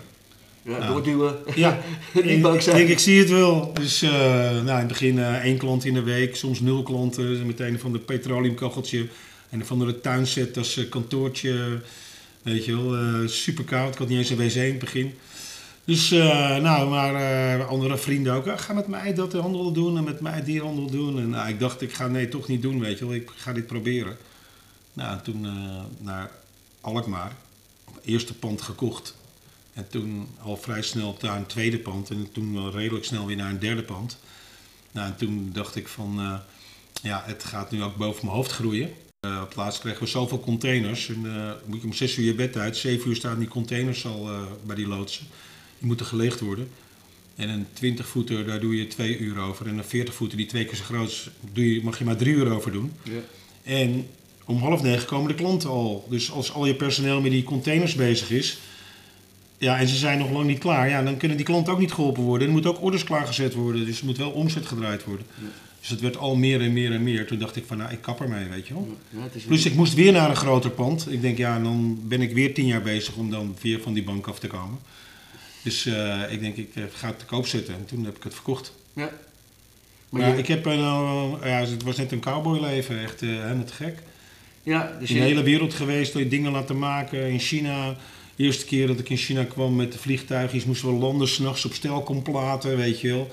Ja, 0.70 0.78
Ja. 0.78 0.88
doorduwen. 0.88 1.36
Ja, 1.56 1.80
ik 2.14 2.62
zijn. 2.62 2.76
denk, 2.78 2.90
ik 2.90 3.00
zie 3.00 3.20
het 3.20 3.30
wel. 3.30 3.74
Dus 3.74 4.02
eh, 4.02 4.10
nou, 4.12 4.60
in 4.62 4.68
het 4.70 4.88
begin 4.88 5.20
eh, 5.20 5.34
één 5.44 5.58
klant 5.58 5.86
in 5.86 5.94
de 5.94 6.02
week, 6.04 6.36
soms 6.36 6.60
nul 6.60 6.84
klanten. 6.84 7.46
Meteen 7.46 7.80
van 7.80 7.92
de 7.92 8.00
petroleumkacheltje 8.00 9.08
en 9.50 9.66
van 9.66 9.80
de 9.80 10.02
tuinset 10.02 10.58
als 10.58 10.78
eh, 10.78 10.90
kantoortje. 10.90 11.82
Weet 12.42 12.66
je 12.66 12.76
wel, 12.76 12.96
eh, 12.96 13.28
super 13.28 13.64
koud. 13.64 13.94
Ik 13.94 14.00
had 14.00 14.08
niet 14.08 14.18
eens 14.18 14.30
een 14.30 14.38
wc 14.38 14.54
in 14.56 14.62
het 14.70 14.80
begin. 14.80 15.14
Dus, 15.86 16.10
nou, 16.10 16.90
maar 16.90 17.64
andere 17.66 17.98
vrienden 17.98 18.34
ook. 18.34 18.48
"Ah, 18.48 18.60
ga 18.60 18.74
met 18.74 18.88
mij 18.88 19.14
dat 19.14 19.34
handel 19.34 19.72
doen 19.72 19.98
en 19.98 20.04
met 20.04 20.20
mij 20.22 20.44
die 20.44 20.62
handel 20.62 20.90
doen. 20.90 21.20
En 21.20 21.30
nou, 21.30 21.50
ik 21.50 21.60
dacht, 21.60 21.82
ik 21.82 21.94
ga 21.94 22.08
nee, 22.08 22.28
toch 22.30 22.48
niet 22.48 22.62
doen, 22.62 22.80
weet 22.80 23.00
je 23.00 23.06
wel. 23.06 23.16
Ik 23.16 23.30
ga 23.36 23.54
dit 23.54 23.68
proberen. 23.68 24.18
Nou, 24.94 25.12
en 25.18 25.24
toen 25.24 25.48
naar 26.00 26.32
Alkmaar. 26.82 27.32
Eerste 28.04 28.34
pand 28.34 28.62
gekocht. 28.62 29.16
En 29.74 29.90
toen 29.90 30.28
al 30.42 30.58
vrij 30.58 30.82
snel 30.82 31.18
naar 31.22 31.38
een 31.38 31.46
tweede 31.46 31.80
pand 31.80 32.10
en 32.10 32.30
toen 32.32 32.54
wel 32.54 32.72
redelijk 32.72 33.06
snel 33.06 33.26
weer 33.26 33.36
naar 33.36 33.50
een 33.50 33.60
derde 33.60 33.84
pand. 33.84 34.18
Nou, 34.92 35.08
en 35.08 35.16
toen 35.16 35.50
dacht 35.54 35.76
ik 35.76 35.88
van, 35.88 36.20
eh, 36.20 36.34
ja, 37.02 37.24
het 37.26 37.44
gaat 37.44 37.72
nu 37.72 37.84
ook 37.84 37.96
boven 37.96 38.26
mijn 38.26 38.38
hoofd 38.38 38.52
groeien. 38.52 38.92
Uh, 39.26 39.40
op 39.42 39.48
het 39.48 39.56
laatst 39.56 39.80
kregen 39.80 40.04
we 40.04 40.10
zoveel 40.10 40.40
containers. 40.40 41.10
En 41.10 41.26
uh, 41.26 41.52
moet 41.66 41.82
je 41.82 41.88
om 41.88 41.94
6 41.94 42.18
uur 42.18 42.26
je 42.26 42.34
bed 42.34 42.58
uit. 42.58 42.78
7 42.78 43.10
uur 43.10 43.16
staan 43.16 43.40
die 43.40 43.48
containers 43.48 44.06
al 44.06 44.30
bij 44.66 44.76
die 44.76 44.88
loodsen. 44.88 45.26
Die 45.78 45.88
moeten 45.88 46.06
geleegd 46.06 46.40
worden. 46.40 46.70
En 47.36 47.50
een 47.50 47.66
20 47.74 48.08
voeter, 48.08 48.46
daar 48.46 48.60
doe 48.60 48.78
je 48.78 48.88
2 48.88 49.18
uur 49.18 49.40
over. 49.40 49.68
En 49.68 49.78
een 49.78 49.84
40 49.84 50.14
voeter, 50.14 50.38
die 50.38 50.46
twee 50.46 50.66
keer 50.66 50.76
zo 50.76 50.84
groot 50.84 51.10
is, 51.10 51.30
doe 51.54 51.74
je, 51.74 51.84
mag 51.84 51.98
je 51.98 52.06
maar 52.06 52.18
3 52.18 52.34
uur 52.34 52.52
over 52.52 52.72
doen. 52.72 52.92
Ja. 53.04 53.20
En 53.64 54.08
om 54.46 54.58
half 54.58 54.82
negen 54.82 55.06
komen 55.06 55.28
de 55.28 55.36
klanten 55.36 55.70
al. 55.70 56.08
Dus 56.10 56.32
als 56.32 56.52
al 56.52 56.66
je 56.66 56.76
personeel 56.76 57.22
met 57.22 57.32
die 57.32 57.44
containers 57.44 57.96
bezig 57.96 58.32
is. 58.32 58.58
Ja, 59.60 59.80
en 59.80 59.88
ze 59.88 59.96
zijn 59.96 60.18
nog 60.18 60.32
lang 60.32 60.48
niet 60.48 60.60
klaar. 60.60 60.90
Ja, 60.90 61.04
dan 61.04 61.18
kunnen 61.18 61.38
die 61.38 61.46
klanten 61.46 61.74
ook 61.74 61.80
niet 61.80 61.92
geholpen 61.92 62.24
worden. 62.24 62.48
Er 62.48 62.54
moeten 62.54 62.72
ook 62.72 62.82
orders 62.82 63.04
klaargezet 63.04 63.54
worden. 63.54 63.86
Dus 63.86 64.00
er 64.00 64.06
moet 64.06 64.18
wel 64.18 64.32
omzet 64.32 64.66
gedraaid 64.66 65.04
worden. 65.04 65.26
Ja. 65.36 65.48
Dus 65.80 65.90
het 65.90 66.00
werd 66.00 66.18
al 66.18 66.36
meer 66.36 66.62
en 66.62 66.74
meer 66.74 66.92
en 66.92 67.04
meer. 67.04 67.28
Toen 67.28 67.40
dacht 67.40 67.56
ik 67.56 67.64
van, 67.68 67.78
nou, 67.78 67.92
ik 67.92 68.02
kap 68.02 68.22
ermee, 68.22 68.48
weet 68.48 68.68
je 68.68 68.74
wel. 68.74 68.98
Ja, 69.10 69.20
Plus 69.48 69.66
ik 69.66 69.76
moest 69.76 69.94
weer 69.94 70.12
naar 70.12 70.30
een 70.30 70.36
groter 70.36 70.70
pand. 70.70 71.12
Ik 71.12 71.22
denk, 71.22 71.38
ja, 71.38 71.60
dan 71.60 72.00
ben 72.04 72.22
ik 72.22 72.34
weer 72.34 72.54
tien 72.54 72.66
jaar 72.66 72.82
bezig 72.82 73.16
om 73.16 73.30
dan 73.30 73.56
weer 73.62 73.82
van 73.82 73.94
die 73.94 74.04
bank 74.04 74.28
af 74.28 74.40
te 74.40 74.48
komen. 74.48 74.80
Dus 75.64 75.86
eh, 75.86 76.22
ik 76.30 76.40
denk, 76.40 76.56
ik 76.56 76.76
eh, 76.76 76.84
ga 76.94 77.08
het 77.08 77.20
te 77.20 77.26
koop 77.26 77.48
zetten. 77.48 77.74
En 77.74 77.86
toen 77.86 78.06
heb 78.06 78.16
ik 78.18 78.24
het 78.24 78.34
verkocht. 78.34 78.74
Ja. 78.94 79.10
Maar 80.10 80.22
ja, 80.22 80.28
je, 80.28 80.38
ik 80.38 80.48
heb 80.48 80.66
een, 80.66 80.80
eh, 80.80 81.32
ja, 81.44 81.60
het 81.60 81.84
was 81.84 81.98
net 81.98 82.12
een 82.12 82.20
cowboyleven, 82.20 83.00
echt 83.02 83.22
eh, 83.22 83.30
helemaal 83.30 83.64
te 83.64 83.74
gek. 83.74 84.00
ja, 84.64 84.92
dus 85.00 85.10
In 85.10 85.16
je, 85.16 85.22
de 85.22 85.28
hele 85.28 85.44
wereld 85.44 85.74
geweest, 85.74 86.14
door 86.14 86.28
dingen 86.28 86.52
laten 86.52 86.78
maken. 86.78 87.30
In 87.30 87.40
China, 87.40 87.96
de 88.40 88.46
eerste 88.46 88.66
keer 88.66 88.88
dat 88.88 89.00
ik 89.00 89.10
in 89.10 89.18
China 89.18 89.44
kwam 89.44 89.76
met 89.76 89.92
de 89.92 89.98
vliegtuigjes, 89.98 90.66
moesten 90.66 90.88
we 90.94 91.00
landen 91.00 91.28
s'nachts 91.28 91.66
op 91.66 91.74
stelkomplaten, 91.74 92.78
weet 92.78 93.02
je 93.02 93.08
wel. 93.08 93.28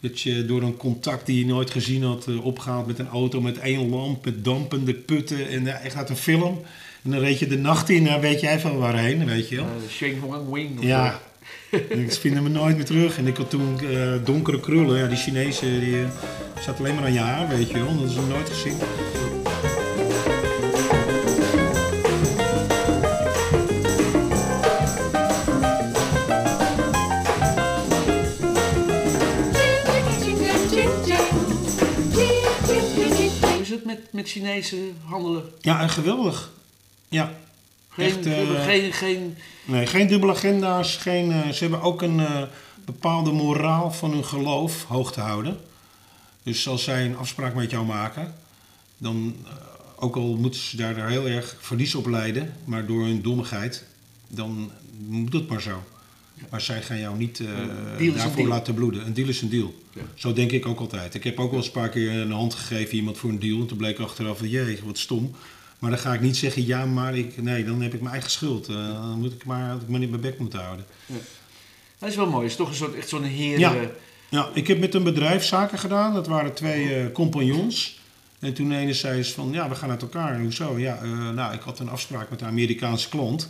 Dat 0.00 0.20
je 0.20 0.44
door 0.46 0.62
een 0.62 0.76
contact 0.76 1.26
die 1.26 1.38
je 1.38 1.46
nooit 1.46 1.70
gezien 1.70 2.02
had 2.02 2.26
eh, 2.28 2.44
opgehaald 2.44 2.86
met 2.86 2.98
een 2.98 3.08
auto 3.08 3.40
met 3.40 3.58
één 3.58 3.88
lamp, 3.90 4.24
met 4.24 4.44
dampende 4.44 4.94
putten 4.94 5.48
en 5.48 5.66
eh, 5.66 5.84
echt 5.84 5.94
uit 5.96 6.08
een 6.08 6.16
film. 6.16 6.60
En 7.02 7.10
dan 7.10 7.20
reed 7.20 7.38
je 7.38 7.46
de 7.46 7.58
nacht 7.58 7.88
in, 7.90 8.04
dan 8.04 8.20
weet 8.20 8.40
jij 8.40 8.60
van 8.60 8.78
waarheen, 8.78 9.24
weet 9.26 9.48
je 9.48 9.56
wel. 9.56 9.64
eh, 9.64 9.90
Sheng 9.90 10.20
Wang 10.26 10.50
Wing. 10.52 10.78
of 10.78 10.84
Ja, 10.84 11.20
ik 11.88 12.12
vinden 12.24 12.42
me 12.42 12.48
nooit 12.48 12.76
meer 12.76 12.84
terug. 12.84 13.18
En 13.18 13.26
ik 13.26 13.36
had 13.36 13.50
toen 13.50 13.80
eh, 13.80 14.12
donkere 14.24 14.60
krullen. 14.60 14.98
Ja, 14.98 15.06
die 15.06 15.16
Chinezen 15.16 15.80
die, 15.80 16.00
eh, 16.02 16.08
zaten 16.60 16.84
alleen 16.84 16.94
maar 16.94 17.04
aan 17.04 17.12
je 17.12 17.18
haar, 17.18 17.48
weet 17.48 17.68
je 17.70 17.74
wel. 17.78 17.98
Dat 18.00 18.10
is 18.10 18.14
nooit 18.14 18.48
gezien. 18.48 18.76
Met, 33.96 34.12
met 34.12 34.28
Chinese 34.28 34.76
handelen? 35.04 35.44
Ja, 35.60 35.80
en 35.80 35.90
geweldig. 35.90 36.50
Ja, 37.08 37.34
Geen, 37.96 38.06
Echt, 38.06 38.26
eh, 38.26 38.64
geen, 38.64 38.92
geen, 38.92 39.36
nee, 39.64 39.86
geen 39.86 40.06
dubbele 40.06 40.32
agenda's. 40.32 40.96
Geen, 40.96 41.32
eh, 41.32 41.48
ze 41.48 41.58
hebben 41.58 41.82
ook 41.82 42.02
een 42.02 42.20
eh, 42.20 42.42
bepaalde 42.84 43.32
moraal 43.32 43.92
van 43.92 44.10
hun 44.10 44.24
geloof 44.24 44.84
hoog 44.84 45.12
te 45.12 45.20
houden. 45.20 45.60
Dus 46.42 46.68
als 46.68 46.84
zij 46.84 47.04
een 47.04 47.16
afspraak 47.16 47.54
met 47.54 47.70
jou 47.70 47.86
maken, 47.86 48.34
dan, 48.98 49.36
ook 49.96 50.16
al 50.16 50.36
moeten 50.36 50.60
ze 50.60 50.76
daar, 50.76 50.94
daar 50.94 51.08
heel 51.08 51.28
erg 51.28 51.56
verlies 51.60 51.94
op 51.94 52.06
lijden, 52.06 52.54
maar 52.64 52.86
door 52.86 53.04
hun 53.04 53.22
dommigheid, 53.22 53.84
dan 54.28 54.70
moet 55.06 55.32
het 55.32 55.48
maar 55.48 55.62
zo. 55.62 55.82
Maar 56.50 56.60
zij 56.60 56.82
gaan 56.82 56.98
jou 56.98 57.16
niet 57.16 57.40
eh, 57.98 58.14
daarvoor 58.14 58.48
laten 58.48 58.74
bloeden. 58.74 59.06
Een 59.06 59.14
deal 59.14 59.28
is 59.28 59.42
een 59.42 59.48
deal. 59.48 59.74
Ja. 59.92 60.02
Zo 60.14 60.32
denk 60.32 60.52
ik 60.52 60.66
ook 60.66 60.80
altijd. 60.80 61.14
Ik 61.14 61.24
heb 61.24 61.40
ook 61.40 61.50
wel 61.50 61.58
eens 61.58 61.66
een 61.66 61.72
paar 61.72 61.88
keer 61.88 62.10
een 62.10 62.32
hand 62.32 62.54
gegeven 62.54 62.96
iemand 62.96 63.18
voor 63.18 63.30
een 63.30 63.38
deal. 63.38 63.60
En 63.60 63.66
toen 63.66 63.76
bleek 63.76 63.98
achteraf, 63.98 64.40
jee, 64.42 64.78
wat 64.84 64.98
stom. 64.98 65.34
Maar 65.78 65.90
dan 65.90 65.98
ga 65.98 66.14
ik 66.14 66.20
niet 66.20 66.36
zeggen, 66.36 66.66
ja, 66.66 66.86
maar 66.86 67.16
ik, 67.16 67.42
nee, 67.42 67.64
dan 67.64 67.82
heb 67.82 67.94
ik 67.94 68.00
mijn 68.00 68.12
eigen 68.12 68.30
schuld. 68.30 68.68
Eh, 68.68 68.74
dan 68.74 69.18
moet 69.18 69.32
ik 69.32 69.44
maar, 69.44 69.68
had 69.68 69.82
ik 69.82 69.88
maar 69.88 70.00
niet 70.00 70.10
mijn 70.10 70.22
bek 70.22 70.38
moeten 70.38 70.60
houden. 70.60 70.86
dat 71.98 72.08
is 72.08 72.16
wel 72.16 72.26
mooi. 72.26 72.42
Het 72.42 72.50
is 72.50 72.56
toch 72.56 72.68
een 72.68 72.74
soort, 72.74 72.94
echt 72.94 73.08
zo'n 73.08 73.22
heer. 73.22 73.58
Ja. 73.58 73.74
Ja, 74.28 74.50
ik 74.54 74.66
heb 74.66 74.78
met 74.78 74.94
een 74.94 75.02
bedrijf 75.02 75.44
zaken 75.44 75.78
gedaan. 75.78 76.14
Dat 76.14 76.26
waren 76.26 76.54
twee 76.54 76.94
eh, 76.94 77.12
compagnons. 77.12 78.00
En 78.38 78.54
toen 78.54 78.72
ene 78.72 78.92
zei 78.92 79.22
ze 79.22 79.32
van, 79.32 79.52
ja, 79.52 79.68
we 79.68 79.74
gaan 79.74 79.90
uit 79.90 80.02
elkaar. 80.02 80.40
Hoezo? 80.40 80.78
Ja, 80.78 81.04
nou, 81.34 81.54
ik 81.54 81.60
had 81.60 81.78
een 81.78 81.88
afspraak 81.88 82.30
met 82.30 82.40
een 82.40 82.46
Amerikaanse 82.46 83.08
klant. 83.08 83.48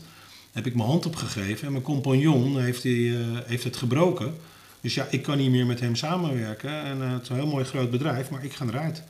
Heb 0.56 0.66
ik 0.66 0.74
mijn 0.74 0.88
hand 0.88 1.06
opgegeven. 1.06 1.66
En 1.66 1.72
mijn 1.72 1.84
compagnon 1.84 2.60
heeft, 2.60 2.82
die, 2.82 3.18
eh, 3.18 3.24
heeft 3.46 3.64
het 3.64 3.76
gebroken. 3.76 4.34
Dus 4.80 4.94
ja, 4.94 5.06
ik 5.10 5.22
kan 5.22 5.38
niet 5.38 5.50
meer 5.50 5.66
met 5.66 5.80
hem 5.80 5.96
samenwerken. 5.96 6.82
En 6.82 7.02
eh, 7.02 7.12
het 7.12 7.22
is 7.22 7.28
een 7.28 7.34
heel 7.34 7.46
mooi 7.46 7.64
groot 7.64 7.90
bedrijf, 7.90 8.30
maar 8.30 8.44
ik 8.44 8.52
ga 8.52 8.66
eruit. 8.66 9.02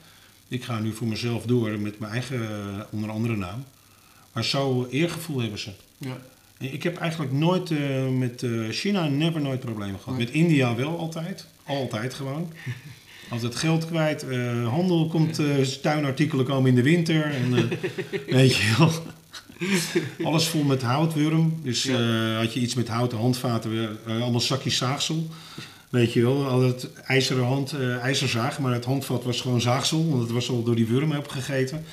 Ik 0.49 0.65
ga 0.65 0.79
nu 0.79 0.93
voor 0.93 1.07
mezelf 1.07 1.45
door 1.45 1.79
met 1.79 1.99
mijn 1.99 2.13
eigen, 2.13 2.43
eh, 2.43 2.81
onder 2.91 3.11
andere 3.11 3.37
naam. 3.37 3.65
Maar 4.33 4.45
zo 4.45 4.87
eergevoel 4.91 5.41
hebben 5.41 5.59
ze. 5.59 5.71
ja. 5.99 6.19
Ik 6.59 6.83
heb 6.83 6.97
eigenlijk 6.97 7.33
nooit 7.33 7.71
met 8.19 8.45
China 8.71 9.09
never 9.09 9.41
nooit 9.41 9.61
problemen 9.61 10.01
gehad. 10.01 10.19
Met 10.19 10.31
India 10.31 10.75
wel 10.75 10.99
altijd. 10.99 11.47
Altijd 11.65 12.15
gewoon. 12.15 12.53
Altijd 13.31 13.57
geld 13.57 13.87
kwijt. 13.87 14.25
handel 14.69 15.09
komt, 15.09 15.41
tuinartikelen 15.83 16.45
komen 16.45 16.69
in 16.69 16.75
de 16.75 16.83
winter. 16.83 17.25
En, 17.25 17.69
weet 18.27 18.57
je 18.57 18.75
wel. 18.79 18.93
Alles 20.25 20.47
vol 20.49 20.63
met 20.63 20.83
houtwurm. 20.83 21.61
Dus 21.63 21.83
Ja. 21.83 21.99
eh, 22.33 22.39
had 22.39 22.55
je 22.55 22.61
iets 22.61 22.75
met 22.75 22.89
houten 22.89 23.19
handvaten, 23.19 23.99
eh, 24.07 24.23
allemaal 24.23 24.41
zakjes 24.41 24.77
zaagsel. 24.77 25.27
Weet 25.89 26.13
je 26.13 26.23
wel, 26.23 26.47
altijd 26.47 26.93
ijzeren 27.03 27.45
hand, 27.45 27.73
eh, 27.73 27.97
ijzerzaag, 27.99 28.59
maar 28.59 28.73
het 28.73 28.85
handvat 28.85 29.25
was 29.25 29.41
gewoon 29.41 29.61
zaagsel, 29.61 30.09
want 30.09 30.23
het 30.23 30.31
was 30.31 30.49
al 30.51 30.63
door 30.63 30.75
die 30.77 30.87
wurm 30.87 31.13
opgegeten. 31.17 31.85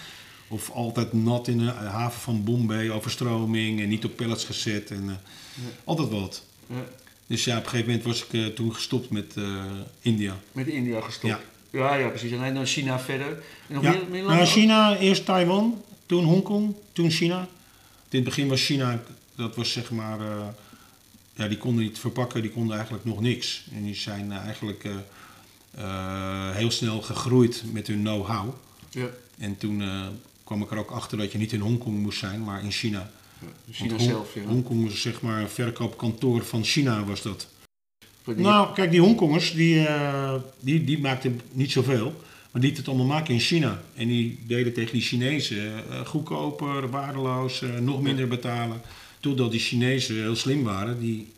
Of 0.48 0.70
altijd 0.72 1.13
nat 1.13 1.48
in 1.48 1.58
de 1.58 1.65
haven 1.72 2.22
van 2.22 2.43
Bombay, 2.43 2.89
overstroming 2.89 3.82
en 3.82 3.88
niet 3.89 4.05
op 4.05 4.15
pallets 4.15 4.46
gezet. 4.46 4.91
En, 4.91 5.20
Altijd 5.84 6.10
wat. 6.10 6.43
Ja. 6.67 6.75
Dus 7.27 7.43
ja, 7.43 7.58
op 7.58 7.63
een 7.63 7.70
gegeven 7.70 7.91
moment 7.91 8.05
was 8.08 8.25
ik 8.29 8.55
toen 8.55 8.74
gestopt 8.74 9.10
met 9.10 9.34
India. 10.01 10.38
Met 10.51 10.67
India 10.67 11.01
gestopt. 11.01 11.34
Ja. 11.34 11.39
Ja, 11.79 11.96
ja, 11.96 12.08
precies. 12.08 12.32
En 12.32 12.53
dan 12.53 12.65
China 12.65 13.00
verder. 13.00 13.27
En 13.67 13.74
nog 13.75 13.84
Ja, 13.84 13.96
meer, 14.10 14.24
nou, 14.24 14.46
China, 14.46 14.98
eerst 14.98 15.25
Taiwan, 15.25 15.82
toen 16.13 16.24
Hongkong, 16.25 16.75
toen 16.91 17.10
China. 17.12 17.39
In 18.10 18.20
het 18.20 18.24
begin 18.24 18.48
was 18.48 18.65
China, 18.65 19.03
dat 19.36 19.55
was 19.55 19.72
zeg 19.72 19.91
maar, 19.91 20.20
eh, 20.20 20.48
ja, 21.36 21.48
die 21.48 21.58
konden 21.58 21.84
niet 21.84 22.00
verpakken, 22.00 22.41
die 22.41 22.51
konden 22.51 22.75
eigenlijk 22.75 23.05
nog 23.05 23.22
niks. 23.22 23.65
En 23.75 23.84
die 23.84 23.96
zijn 23.96 24.32
eigenlijk 24.32 24.84
eh, 24.84 24.96
eh, 25.72 26.55
heel 26.55 26.72
snel 26.72 27.01
gegroeid 27.01 27.63
met 27.72 27.88
hun 27.88 28.00
know-how. 28.00 28.53
Ja. 28.89 29.08
En 29.38 29.58
toen 29.58 29.84
kwam 30.43 30.62
ik 30.62 30.72
er 30.72 30.77
ook 30.77 30.91
achter 30.91 31.17
dat 31.17 31.32
je 31.32 31.38
niet 31.38 31.53
in 31.53 31.60
Hongkong 31.60 32.00
moest 32.00 32.20
zijn, 32.20 32.43
maar 32.43 32.63
in 32.63 32.72
China. 32.72 33.12
China 33.72 33.96
Hong- 33.96 34.10
zelf, 34.10 34.34
ja. 34.34 34.41
Hongkong 34.41 34.84
was 34.84 35.01
zeg 35.01 35.22
maar 35.22 35.41
een 35.41 35.50
verkoopkantoor 35.50 36.43
van 36.46 36.63
China 36.63 37.03
was 37.03 37.22
dat. 37.22 37.48
Die- 38.24 38.36
Nou, 38.36 38.74
kijk, 38.74 38.91
die 38.91 39.01
Hongkongers, 39.01 39.53
die, 39.53 39.88
die, 40.60 40.84
die 40.84 41.00
maakten 41.00 41.41
niet 41.51 41.72
zoveel. 41.72 42.22
Maar 42.53 42.62
die 42.62 42.72
lieten 42.72 42.83
het 42.83 42.88
allemaal 42.88 43.15
maken 43.17 43.33
in 43.33 43.39
China. 43.39 43.81
En 43.95 44.07
die 44.07 44.39
deden 44.48 44.74
tegen 44.74 44.91
die 44.93 45.01
Chinezen 45.01 45.74
eh, 45.89 46.05
goedkoper, 46.05 46.89
waardeloos, 46.89 47.62
eh, 47.62 47.69
nog 47.79 48.01
minder 48.01 48.27
betalen. 48.27 48.81
Totdat 49.19 49.51
die 49.51 49.60
Chinezen 49.60 50.15
heel 50.15 50.36
slim 50.36 50.63
waren, 50.63 51.00
die 51.00 51.31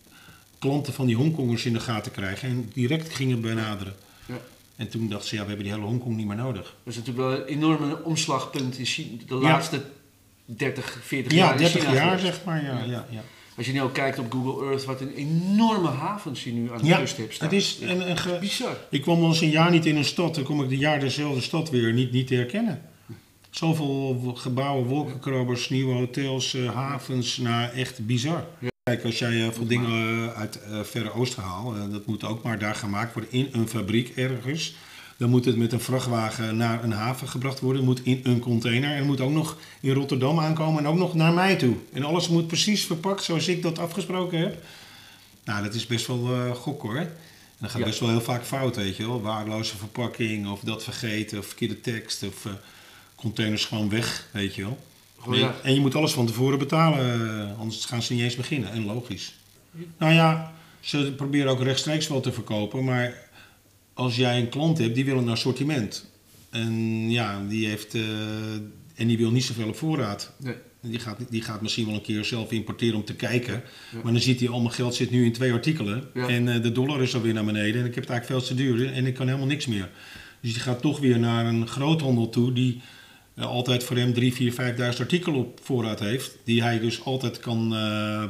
klanten 0.59 0.93
van 0.93 1.05
die 1.05 1.15
Hongkongers 1.15 1.65
in 1.65 1.73
de 1.73 1.79
gaten 1.79 2.11
krijgen 2.11 2.49
en 2.49 2.69
direct 2.73 3.13
gingen 3.15 3.41
benaderen. 3.41 3.93
Ja. 4.27 4.37
En 4.75 4.89
toen 4.89 5.09
dachten 5.09 5.27
ze, 5.29 5.35
ja, 5.35 5.41
we 5.41 5.47
hebben 5.47 5.65
die 5.65 5.73
hele 5.75 5.87
Hongkong 5.87 6.15
niet 6.15 6.27
meer 6.27 6.35
nodig. 6.35 6.75
Dat 6.83 6.93
is 6.93 6.99
natuurlijk 6.99 7.27
wel 7.27 7.37
een 7.39 7.45
enorme 7.45 8.03
omslagpunt 8.03 8.77
in 8.77 8.85
China, 8.85 9.17
de 9.27 9.35
Ja. 9.35 9.41
laatste 9.41 9.81
30, 10.45 10.97
40 11.03 11.31
jaar 11.33 11.45
Ja, 11.47 11.51
in 11.51 11.57
30 11.57 11.81
China 11.81 11.93
jaar 11.93 12.19
zeg 12.19 12.43
maar. 12.45 12.63
Ja. 12.63 12.83
ja, 12.83 13.07
ja. 13.09 13.23
Als 13.57 13.65
je 13.65 13.71
nu 13.71 13.81
ook 13.81 13.93
kijkt 13.93 14.19
op 14.19 14.31
Google 14.31 14.65
Earth, 14.65 14.85
wat 14.85 15.01
een 15.01 15.13
enorme 15.13 15.87
havens 15.89 16.43
je 16.43 16.51
nu 16.51 16.71
aan 16.71 16.77
de 16.77 16.85
Ja, 16.85 16.97
kust 16.97 17.17
hebt 17.17 17.33
staan. 17.33 17.47
het 17.47 17.57
is 17.57 17.77
een, 17.81 18.09
een 18.09 18.17
ge- 18.17 18.37
bizar. 18.39 18.77
Ik 18.89 19.01
kwam 19.01 19.19
wel 19.19 19.27
eens 19.27 19.41
een 19.41 19.49
jaar 19.49 19.71
niet 19.71 19.85
in 19.85 19.95
een 19.95 20.05
stad, 20.05 20.35
dan 20.35 20.43
kom 20.43 20.63
ik 20.63 20.69
de 20.69 20.77
jaar 20.77 20.99
dezelfde 20.99 21.41
stad 21.41 21.69
weer 21.69 21.93
niet, 21.93 22.11
niet 22.11 22.27
te 22.27 22.35
herkennen. 22.35 22.81
Zoveel 23.49 24.33
gebouwen, 24.35 24.85
wolkenkrabbers, 24.87 25.69
nieuwe 25.69 25.93
hotels, 25.93 26.53
eh, 26.53 26.73
havens, 26.73 27.37
nou 27.37 27.69
echt 27.73 28.05
bizar. 28.05 28.45
Ja. 28.59 28.67
Kijk, 28.83 29.03
als 29.05 29.19
jij 29.19 29.45
eh, 29.45 29.51
veel 29.51 29.67
dingen 29.67 29.89
eh, 29.89 30.39
uit 30.39 30.59
eh 30.61 30.79
Verre 30.83 31.13
Oosten 31.13 31.43
haalt, 31.43 31.91
dat 31.91 32.05
moet 32.05 32.23
ook 32.23 32.43
maar 32.43 32.59
daar 32.59 32.75
gemaakt 32.75 33.13
worden 33.13 33.31
in 33.31 33.49
een 33.51 33.67
fabriek 33.67 34.09
ergens. 34.15 34.75
Dan 35.17 35.29
moet 35.29 35.45
het 35.45 35.55
met 35.57 35.71
een 35.71 35.79
vrachtwagen 35.79 36.57
naar 36.57 36.83
een 36.83 36.91
haven 36.91 37.27
gebracht 37.27 37.59
worden, 37.59 37.83
moet 37.83 38.01
in 38.03 38.19
een 38.23 38.39
container 38.39 38.95
en 38.95 39.05
moet 39.05 39.21
ook 39.21 39.31
nog 39.31 39.57
in 39.79 39.93
Rotterdam 39.93 40.39
aankomen 40.39 40.83
en 40.83 40.89
ook 40.89 40.97
nog 40.97 41.13
naar 41.13 41.33
mij 41.33 41.55
toe. 41.55 41.75
En 41.93 42.03
alles 42.03 42.27
moet 42.29 42.47
precies 42.47 42.85
verpakt 42.85 43.23
zoals 43.23 43.47
ik 43.47 43.61
dat 43.61 43.79
afgesproken 43.79 44.39
heb. 44.39 44.63
Nou, 45.43 45.63
dat 45.63 45.73
is 45.73 45.85
best 45.87 46.07
wel 46.07 46.33
eh 46.33 46.55
gok 46.55 46.81
hoor. 46.81 46.97
En 46.97 47.11
dat 47.57 47.69
gaat 47.69 47.79
Ja. 47.79 47.85
best 47.85 47.99
wel 47.99 48.09
heel 48.09 48.21
vaak 48.21 48.43
fout, 48.45 48.75
weet 48.75 48.95
je 48.97 49.07
wel. 49.07 49.21
Waardeloze 49.21 49.77
verpakking, 49.77 50.47
of 50.49 50.59
dat 50.59 50.83
vergeten, 50.83 51.37
of 51.39 51.45
verkeerde 51.45 51.81
tekst, 51.81 52.23
of 52.23 52.45
eh, 52.45 52.51
containers 53.15 53.65
gewoon 53.65 53.89
weg, 53.89 54.27
weet 54.31 54.55
je 54.55 54.61
wel. 54.61 54.77
Ja. 55.31 55.55
En 55.63 55.73
je 55.73 55.79
moet 55.79 55.95
alles 55.95 56.11
van 56.11 56.25
tevoren 56.25 56.59
betalen, 56.59 57.29
eh, 57.49 57.59
anders 57.59 57.85
gaan 57.85 58.01
ze 58.01 58.13
niet 58.13 58.21
eens 58.21 58.35
beginnen. 58.35 58.71
En 58.71 58.85
logisch. 58.85 59.35
Nou 59.97 60.13
ja, 60.13 60.53
ze 60.79 61.13
proberen 61.17 61.51
ook 61.51 61.61
rechtstreeks 61.61 62.07
wel 62.07 62.21
te 62.21 62.31
verkopen, 62.31 62.83
maar 62.83 63.24
als 63.95 64.15
jij 64.15 64.39
een 64.39 64.49
klant 64.49 64.77
hebt, 64.77 64.95
die 64.95 65.05
wil 65.05 65.17
een 65.17 65.29
assortiment. 65.29 66.11
En 66.49 67.09
ja, 67.09 67.43
die 67.47 67.67
heeft, 67.67 67.93
eh, 67.93 68.01
en 68.95 69.07
die 69.07 69.17
wil 69.17 69.31
niet 69.31 69.43
zoveel 69.43 69.67
op 69.67 69.75
voorraad. 69.75 70.33
Nee. 70.37 70.55
Die 70.81 70.99
gaat, 70.99 71.17
die 71.29 71.41
gaat 71.41 71.61
misschien 71.61 71.85
wel 71.85 71.95
een 71.95 72.01
keer 72.01 72.25
zelf 72.25 72.51
importeren 72.51 72.95
om 72.95 73.05
te 73.05 73.15
kijken. 73.15 73.53
Ja. 73.91 73.99
Maar 74.03 74.11
dan 74.11 74.21
ziet 74.21 74.39
hij, 74.39 74.49
al 74.49 74.59
mijn 74.59 74.73
geld 74.73 74.95
zit 74.95 75.11
nu 75.11 75.25
in 75.25 75.33
twee 75.33 75.51
artikelen. 75.51 76.03
Ja. 76.13 76.27
En 76.27 76.47
eh, 76.47 76.61
de 76.61 76.71
dollar 76.71 77.01
is 77.01 77.15
alweer 77.15 77.33
naar 77.33 77.45
beneden. 77.45 77.81
En 77.81 77.87
ik 77.87 77.95
heb 77.95 78.03
het 78.03 78.11
eigenlijk 78.11 78.25
veel 78.25 78.55
te 78.55 78.63
duur. 78.63 78.93
En 78.93 79.05
ik 79.05 79.13
kan 79.13 79.25
helemaal 79.27 79.47
niks 79.47 79.65
meer. 79.65 79.89
Dus 80.41 80.53
die 80.53 80.61
gaat 80.61 80.81
toch 80.81 80.99
weer 80.99 81.19
naar 81.19 81.45
een 81.45 81.67
groothandel 81.67 82.29
toe. 82.29 82.53
Die 82.53 82.81
eh, 83.35 83.45
altijd 83.45 83.83
voor 83.83 83.97
hem 83.97 84.13
3, 84.13 84.33
4, 84.33 84.53
5.000 84.53 84.99
artikelen 84.99 85.39
op 85.39 85.59
voorraad 85.63 85.99
heeft. 85.99 86.37
Die 86.43 86.61
hij 86.61 86.79
dus 86.79 87.03
altijd 87.03 87.39
kan 87.39 87.69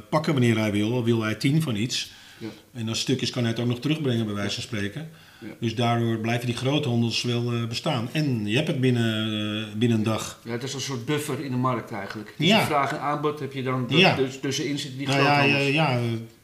pakken 0.10 0.34
wanneer 0.34 0.58
hij 0.58 0.72
wil. 0.72 0.94
Al 0.94 1.04
wil 1.04 1.22
hij 1.22 1.36
10 1.36 1.62
van 1.62 1.76
iets. 1.76 2.12
Ja. 2.38 2.48
En 2.74 2.90
als 2.90 3.00
stuk 3.00 3.22
is 3.22 3.30
kan 3.30 3.42
hij 3.42 3.52
het 3.52 3.62
ook 3.62 3.68
nog 3.68 3.80
terugbrengen 3.80 4.26
bij 4.26 4.36
wijze 4.36 4.54
van 4.54 4.64
spreken. 4.64 5.10
Ja. 5.40 5.48
Dus 5.60 5.76
daardoor 5.76 6.18
blijven 6.18 6.46
die 6.48 6.56
groothandels 6.56 7.22
wel 7.22 7.54
eh, 7.54 7.68
bestaan. 7.68 8.10
En 8.12 8.46
je 8.48 8.56
hebt 8.56 8.68
het 8.68 8.80
binnen, 8.80 9.68
eh, 9.68 9.74
binnen 9.78 9.98
een 9.98 10.04
dag. 10.04 10.40
Ja, 10.44 10.52
het 10.52 10.64
is 10.64 10.74
een 10.74 10.82
soort 10.82 11.06
buffer 11.06 11.40
in 11.44 11.52
de 11.52 11.58
markt 11.58 11.92
eigenlijk. 11.92 12.34
Dus 12.38 12.48
Ja. 12.48 12.60
je 12.60 12.66
vraag 12.66 12.92
en 12.92 13.00
aanbod 13.00 13.40
heb 13.40 13.54
je 13.54 13.64
dan 13.64 13.86
Ja. 13.90 14.16
dus 14.16 14.40
tussenin 14.40 14.80
zitten 14.80 14.98
die 14.98 15.08
Nou 15.08 15.20
ja, 15.20 15.26
groothandels. 15.40 15.74
ja, 15.74 15.92
ja, 15.98 16.00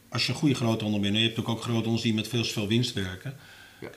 als 0.08 0.26
je 0.26 0.32
een 0.32 0.38
goede 0.38 0.54
groothandel 0.54 1.00
bent, 1.00 1.14
en 1.14 1.20
je 1.20 1.26
hebt 1.26 1.40
ook, 1.40 1.48
ook 1.48 1.62
groothandels 1.62 2.02
die 2.02 2.14
met 2.14 2.28
veel 2.28 2.42
te 2.42 2.48
veel 2.52 2.68
winst 2.68 2.92
werken. 2.94 3.36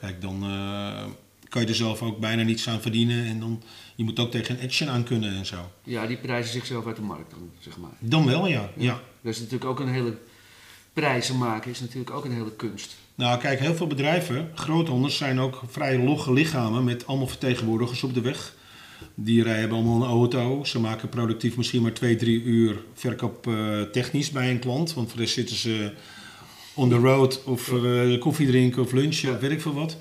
Kijk, 0.00 0.20
dan 0.20 0.42
eh, 0.44 1.04
kan 1.48 1.62
je 1.62 1.68
er 1.68 1.74
zelf 1.74 2.02
ook 2.02 2.18
bijna 2.18 2.42
niets 2.42 2.68
aan 2.68 2.80
verdienen. 2.80 3.24
En 3.26 3.40
dan, 3.40 3.62
je 3.94 4.04
moet 4.04 4.18
ook 4.18 4.30
tegen 4.30 4.58
een 4.58 4.64
action 4.64 4.88
aan 4.88 5.04
kunnen 5.04 5.36
en 5.36 5.46
zo. 5.46 5.70
Ja, 5.82 6.06
die 6.06 6.16
prijzen 6.16 6.52
zichzelf 6.52 6.86
uit 6.86 6.96
de 6.96 7.02
markt 7.02 7.30
dan, 7.30 7.50
zeg 7.58 7.76
maar. 7.76 7.90
Dan 7.98 8.26
wel, 8.26 8.46
ja. 8.46 8.70
ja. 8.76 9.00
Dat 9.20 9.32
is 9.34 9.38
natuurlijk 9.38 9.70
ook 9.70 9.80
een 9.80 9.88
hele... 9.88 10.16
Prijzen 10.92 11.38
maken 11.38 11.70
is 11.70 11.80
natuurlijk 11.80 12.10
ook 12.10 12.24
een 12.24 12.32
hele 12.32 12.52
kunst. 12.56 12.96
Nou, 13.16 13.40
kijk, 13.40 13.60
heel 13.60 13.74
veel 13.74 13.86
bedrijven, 13.86 14.50
groothandels, 14.54 15.16
zijn 15.16 15.40
ook 15.40 15.62
vrij 15.68 15.98
logge 15.98 16.32
lichamen 16.32 16.84
met 16.84 17.06
allemaal 17.06 17.26
vertegenwoordigers 17.26 18.02
op 18.02 18.14
de 18.14 18.20
weg. 18.20 18.54
Die 19.14 19.42
rijden 19.42 19.70
allemaal 19.70 20.02
een 20.02 20.08
auto. 20.08 20.64
Ze 20.64 20.80
maken 20.80 21.08
productief 21.08 21.56
misschien 21.56 21.82
maar 21.82 21.92
twee, 21.92 22.16
drie 22.16 22.42
uur 22.42 22.76
verkoop 22.94 23.46
eh, 23.46 23.80
technisch 23.80 24.30
bij 24.30 24.50
een 24.50 24.58
klant. 24.58 24.94
Want 24.94 25.08
voor 25.08 25.16
de 25.16 25.22
rest 25.22 25.34
zitten 25.34 25.56
ze 25.56 25.92
on 26.74 26.88
the 26.88 26.96
road 26.96 27.44
of 27.44 27.72
eh, 27.72 28.18
koffie 28.18 28.46
drinken 28.46 28.82
of 28.82 28.92
lunchen 28.92 29.34
of 29.34 29.40
weet 29.40 29.50
ik 29.50 29.60
veel 29.60 29.74
wat. 29.74 29.96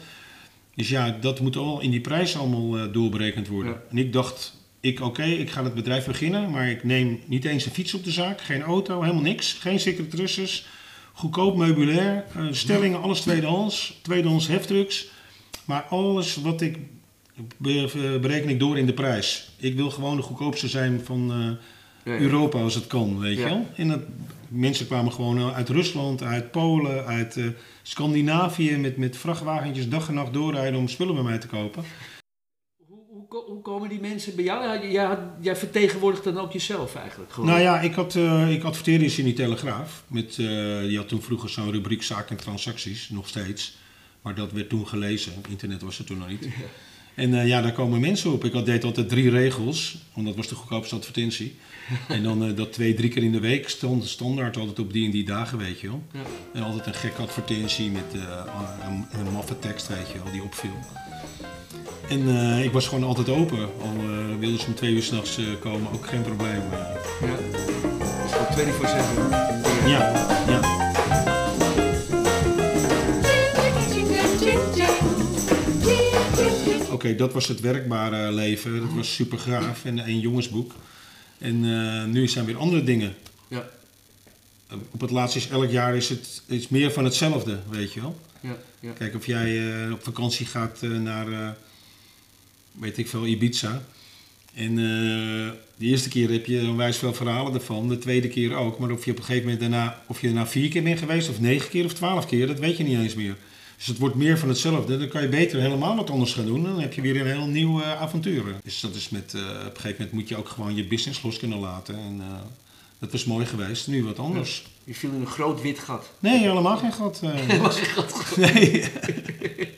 Dus 0.75 0.89
ja, 0.89 1.17
dat 1.22 1.39
moet 1.39 1.55
al 1.55 1.81
in 1.81 1.91
die 1.91 2.01
prijs 2.01 2.38
allemaal 2.38 2.77
eh, 2.77 2.93
doorberekend 2.93 3.48
worden. 3.48 3.72
Ja. 3.72 3.81
En 3.89 3.98
ik 3.98 4.13
dacht, 4.13 4.57
ik, 4.79 5.01
oké, 5.01 5.24
ik 5.24 5.50
ga 5.50 5.63
het 5.63 5.74
bedrijf 5.74 6.05
beginnen, 6.05 6.50
maar 6.50 6.69
ik 6.69 6.84
neem 6.84 7.19
niet 7.25 7.45
eens 7.45 7.65
een 7.65 7.72
fiets 7.72 7.93
op 7.93 8.03
de 8.03 8.12
zaak, 8.12 8.41
geen 8.41 8.62
auto, 8.62 9.01
helemaal 9.01 9.22
niks, 9.22 9.53
geen 9.53 9.79
secretaresses, 9.79 10.67
goedkoop 11.15 11.57
meubilair, 11.57 12.24
eh, 12.36 12.43
stellingen, 12.51 13.01
alles 13.01 13.22
tweedehands, 13.22 14.00
tweedehands 14.01 14.48
heftrucks. 14.48 15.07
Maar 15.65 15.81
alles 15.81 16.36
wat 16.36 16.62
ik 16.62 16.77
be- 17.57 18.17
bereken 18.22 18.50
ik 18.50 18.60
door 18.60 18.77
in 18.77 18.86
de 18.86 18.93
prijs. 18.93 19.51
Ik 19.57 19.75
wil 19.75 19.89
gewoon 19.91 20.15
de 20.15 20.22
goedkoopste 20.22 20.67
zijn 20.67 21.01
van 21.03 21.31
eh. 22.03 22.19
Europa 22.19 22.60
als 22.62 22.75
het 22.75 22.88
kan, 22.88 23.19
weet 23.19 23.38
Ja. 23.38 23.43
je 23.43 23.50
wel. 23.50 23.67
En 23.75 23.88
dat, 23.88 24.00
mensen 24.48 24.86
kwamen 24.88 25.12
gewoon 25.12 25.38
eh, 25.38 25.55
uit 25.55 25.69
Rusland, 25.69 26.24
uit 26.24 26.51
Polen, 26.51 27.05
uit 27.05 27.38
eh, 27.38 27.45
Scandinavië 27.84 28.77
met, 28.77 28.98
met 28.98 29.17
vrachtwagentjes 29.17 29.89
dag 29.89 30.07
en 30.07 30.13
nacht 30.13 30.34
doorrijden 30.34 30.79
om 30.79 30.88
spullen 30.88 31.13
bij 31.15 31.24
mij 31.24 31.38
te 31.38 31.48
kopen. 31.48 31.84
Hoe, 33.29 33.38
hoe, 33.38 33.44
ko- 33.44 33.51
hoe 33.53 33.62
komen 33.62 33.89
die 33.89 34.00
mensen 34.00 34.36
bij 34.36 34.44
jou? 34.44 34.88
Jij, 34.91 35.17
jij 35.41 35.55
vertegenwoordigt 35.55 36.24
dan 36.24 36.38
ook 36.38 36.51
jezelf 36.51 36.96
eigenlijk 36.96 37.32
gewoon. 37.32 37.50
Nou 37.50 37.62
ja, 37.62 37.79
ik, 37.79 37.94
had, 37.94 38.15
eh, 38.15 38.51
ik 38.51 38.63
adverteerde 38.63 39.03
eens 39.03 39.17
in 39.17 39.25
die 39.25 39.34
Telegraaf. 39.34 40.03
Met, 40.08 40.36
die 40.36 40.98
had 40.98 41.08
toen 41.08 41.22
vroeger 41.22 41.50
zo'n 41.50 41.72
rubriek 41.72 42.03
zaken 42.03 42.38
en 42.38 42.44
transacties, 42.44 43.10
nog 43.10 43.28
steeds. 43.28 43.78
Maar 44.21 44.36
dat 44.36 44.52
werd 44.52 44.69
toen 44.69 44.88
gelezen. 44.88 45.34
Internet 45.49 45.82
was 45.82 45.99
er 45.99 46.06
toen 46.06 46.17
nog 46.17 46.28
niet. 46.28 46.47
En 47.15 47.34
eh, 47.34 47.47
ja, 47.47 47.62
daar 47.62 47.73
komen 47.73 47.99
mensen 47.99 48.32
op. 48.32 48.45
Ik 48.45 48.54
had, 48.54 48.65
deed 48.65 48.84
altijd 48.84 49.10
drie 49.10 49.30
regels, 49.30 49.97
want 50.13 50.28
dat 50.28 50.36
was 50.36 50.47
de 50.47 50.56
goedkoopste 50.56 50.95
advertentie. 50.95 51.56
En 52.08 52.23
dan 52.23 52.56
dat 52.56 52.73
twee, 52.73 52.93
drie 52.93 53.10
keer 53.10 53.23
in 53.23 53.32
de 53.32 53.39
week 53.39 53.69
stond 53.69 54.06
standaard 54.06 54.58
altijd 54.58 54.80
op 54.80 54.93
die 54.93 55.06
en 55.06 55.12
die 55.12 55.26
dagen, 55.26 55.58
weet 55.58 55.80
je 55.80 55.88
wel. 55.88 56.04
Ja. 56.13 56.19
En 56.54 56.63
altijd 56.63 56.86
een 56.86 56.93
gekke 56.93 57.21
advertentie 57.21 57.91
met 57.91 58.04
een, 58.13 59.19
een 59.19 59.32
maffe 59.32 59.60
tekst, 59.60 59.88
weet 59.88 60.08
je 60.12 60.23
wel, 60.23 60.32
die 60.32 60.43
opviel. 60.43 60.80
En 62.10 62.28
eh, 62.28 62.63
ik 62.63 62.72
was 62.72 62.88
gewoon 62.88 63.04
altijd 63.04 63.30
open. 63.30 63.60
Al 63.60 63.96
eh 63.98 64.39
wilden 64.39 64.60
ze 64.60 64.65
om 64.65 64.76
twee 64.76 64.94
uur 64.94 65.04
s'nachts 65.04 65.38
nachts 65.38 65.60
komen, 65.60 65.91
ook 65.91 66.08
geen 66.08 66.22
probleem. 66.22 66.62
Ja. 67.22 67.36
Dus 68.24 68.32
gewoon 68.32 68.74
24-7. 68.74 69.88
Ja, 69.88 70.28
ja. 70.48 70.84
Oké, 76.91 77.15
dat 77.15 77.34
was 77.34 77.48
het 77.48 77.60
werkbare 77.60 78.32
leven. 78.32 78.80
Dat 78.80 78.94
was 78.94 79.13
super 79.13 79.39
gaaf 79.39 79.86
en 79.86 79.98
een 79.98 80.20
jongensboek. 80.20 80.74
En 81.38 82.12
nu 82.12 82.28
zijn 82.28 82.46
weer 82.46 82.58
andere 82.58 82.84
dingen. 82.84 83.15
Ja. 83.48 83.65
Op 84.91 85.02
het 85.02 85.12
laatst 85.12 85.36
is 85.36 85.48
elk 85.48 85.72
jaar 85.72 85.96
is 85.96 86.10
het 86.10 86.41
is 86.46 86.68
meer 86.68 86.91
van 86.91 87.04
hetzelfde, 87.04 87.60
weet 87.70 87.94
je 87.94 88.02
wel. 88.02 88.20
Ja. 88.39 88.58
Ja. 88.80 88.91
Kijk, 88.91 89.15
of 89.15 89.26
jij 89.26 89.62
op 89.91 90.04
vakantie 90.04 90.46
gaat 90.46 90.82
naar, 90.82 91.56
weet 92.79 92.97
ik 92.97 93.07
veel, 93.07 93.25
Ibiza. 93.25 93.83
En 94.55 94.69
eh, 94.69 95.51
de 95.77 95.85
eerste 95.85 96.09
keer 96.09 96.31
heb 96.31 96.45
je 96.45 96.61
onwijs 96.61 96.97
veel 96.97 97.13
verhalen 97.13 97.53
ervan, 97.53 97.88
de 97.88 97.97
tweede 97.97 98.27
keer 98.27 98.55
ook. 98.55 98.79
Maar 98.79 98.91
of 98.91 99.05
je 99.05 99.11
op 99.11 99.17
een 99.17 99.23
gegeven 99.23 99.43
moment 99.43 99.61
daarna, 99.61 100.01
of 100.07 100.21
je 100.21 100.27
daarna 100.27 100.47
vier 100.47 100.69
keer 100.69 100.83
bent 100.83 100.99
geweest, 100.99 101.29
of 101.29 101.39
negen 101.39 101.69
keer 101.69 101.85
of 101.85 101.93
twaalf 101.93 102.25
keer, 102.25 102.47
dat 102.47 102.59
weet 102.59 102.77
je 102.77 102.83
niet 102.83 102.99
eens 102.99 103.15
meer. 103.15 103.35
Dus 103.77 103.88
het 103.88 103.97
wordt 103.97 104.15
meer 104.15 104.38
van 104.38 104.49
hetzelfde. 104.49 104.97
Dan 104.97 105.07
kan 105.07 105.21
je 105.21 105.27
beter 105.27 105.61
helemaal 105.61 105.95
wat 105.95 106.09
anders 106.09 106.33
gaan 106.33 106.45
doen. 106.45 106.63
Dan 106.63 106.79
heb 106.79 106.93
je 106.93 107.01
weer 107.01 107.19
een 107.19 107.27
heel 107.27 107.47
nieuw 107.47 107.81
eh, 107.81 108.01
avontuur. 108.01 108.43
Dus 108.63 108.79
dat 108.79 108.95
is 108.95 109.09
met, 109.09 109.33
eh, 109.33 109.41
op 109.41 109.47
een 109.47 109.61
gegeven 109.63 109.91
moment 109.91 110.11
moet 110.11 110.29
je 110.29 110.38
ook 110.38 110.49
gewoon 110.49 110.75
je 110.75 110.88
business 110.88 111.23
los 111.23 111.38
kunnen 111.38 111.59
laten. 111.59 111.95
En 111.95 112.21
dat 112.99 113.11
was 113.11 113.25
mooi 113.25 113.45
geweest. 113.45 113.88
Nu 113.88 114.03
wat 114.03 114.19
anders. 114.19 114.65
Je 114.83 114.93
viel 114.93 115.09
in 115.09 115.21
een 115.21 115.27
groot 115.27 115.61
wit 115.61 115.79
gat. 115.79 116.11
Nee, 116.19 116.39
helemaal 116.39 116.77
geen 116.77 116.93
gat. 116.93 117.19
Helemaal 117.23 117.71
geen 117.71 117.85
gat. 117.85 118.38
nee. 118.38 118.83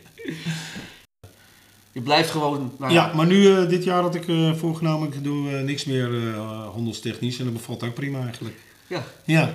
Je 1.97 2.03
blijft 2.03 2.29
gewoon... 2.29 2.71
Nou, 2.77 2.93
Ja, 2.93 3.11
maar 3.13 3.25
nu, 3.25 3.51
eh, 3.51 3.69
dit 3.69 3.83
jaar 3.83 4.01
had 4.01 4.15
ik 4.15 4.27
eh, 4.27 4.53
voorgenomen, 4.53 5.13
ik 5.13 5.23
doe 5.23 5.61
niks 5.61 5.85
meer 5.85 6.33
eh, 6.33 6.67
handelstechnisch 6.73 7.39
en 7.39 7.43
dat 7.45 7.53
bevalt 7.53 7.83
ook 7.83 7.93
prima 7.93 8.21
eigenlijk. 8.21 8.55
Ja. 8.87 9.03
Ja, 9.25 9.53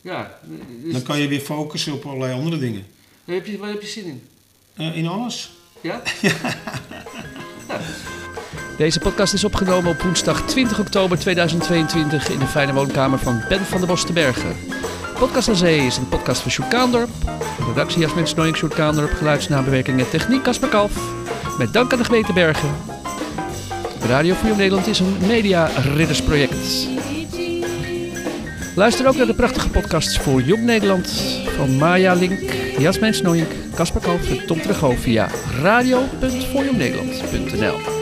ja. 0.00 0.38
Dus, 0.82 0.92
dan 0.92 1.02
kan 1.02 1.18
je 1.18 1.28
weer 1.28 1.40
focussen 1.40 1.92
op 1.92 2.04
allerlei 2.04 2.32
andere 2.32 2.58
dingen. 2.58 2.86
waar, 3.24 3.34
heb 3.34 3.46
je, 3.46 3.58
waar 3.58 3.70
heb 3.70 3.82
je 3.82 3.88
zin 3.88 4.04
in? 4.04 4.22
Eh, 4.76 4.96
in 4.96 5.06
alles? 5.06 5.50
Ja? 5.80 6.02
Deze 8.76 8.98
podcast 8.98 9.34
is 9.34 9.44
opgenomen 9.44 9.90
op 9.90 10.00
woensdag 10.00 10.46
20 10.46 10.78
oktober 10.78 11.18
2022 11.18 12.28
in 12.28 12.38
de 12.38 12.46
fijne 12.46 12.72
woonkamer 12.72 13.18
van 13.18 13.42
Ben 13.48 13.64
van 13.64 13.78
der 13.78 13.88
Bos 13.88 14.06
te 14.06 14.12
Bergen. 14.12 14.56
Podcast 15.18 15.48
aan 15.48 15.56
Zee 15.56 15.86
is 15.86 15.96
een 15.96 16.08
podcast 16.08 16.40
van 16.40 16.50
Sjoerd 16.50 16.68
Kaandorp. 16.68 17.10
Redactie 17.66 18.00
Jasmin 18.00 18.26
Snoeink, 18.26 18.56
Sjoerd 18.56 18.74
Kaandorp. 18.74 19.12
Geluidsnabewerking 19.12 20.00
en 20.00 20.10
techniek 20.10 20.42
Casper 20.42 20.68
Kalf. 20.68 20.92
Met 21.58 21.72
dank 21.72 21.92
aan 21.92 21.98
de 21.98 22.04
gemeente 22.04 22.32
Bergen. 22.32 22.68
Radio 24.06 24.34
Voor 24.34 24.56
Nederland 24.56 24.86
is 24.86 24.98
een 24.98 25.16
media-riddersproject. 25.26 26.88
Luister 28.74 29.08
ook 29.08 29.16
naar 29.16 29.26
de 29.26 29.34
prachtige 29.34 29.70
podcasts 29.70 30.18
voor 30.18 30.42
Jong 30.42 30.62
Nederland 30.62 31.10
van 31.56 31.76
Maya 31.76 32.14
Link, 32.14 32.52
Jasmin 32.78 33.14
Snoeink, 33.14 33.50
Casper 33.74 34.00
Kalf 34.00 34.30
en 34.30 34.46
Tom 34.46 34.60
Trego 34.60 34.90
via 34.90 35.28
radio.voorjongnederland.nl. 35.60 37.95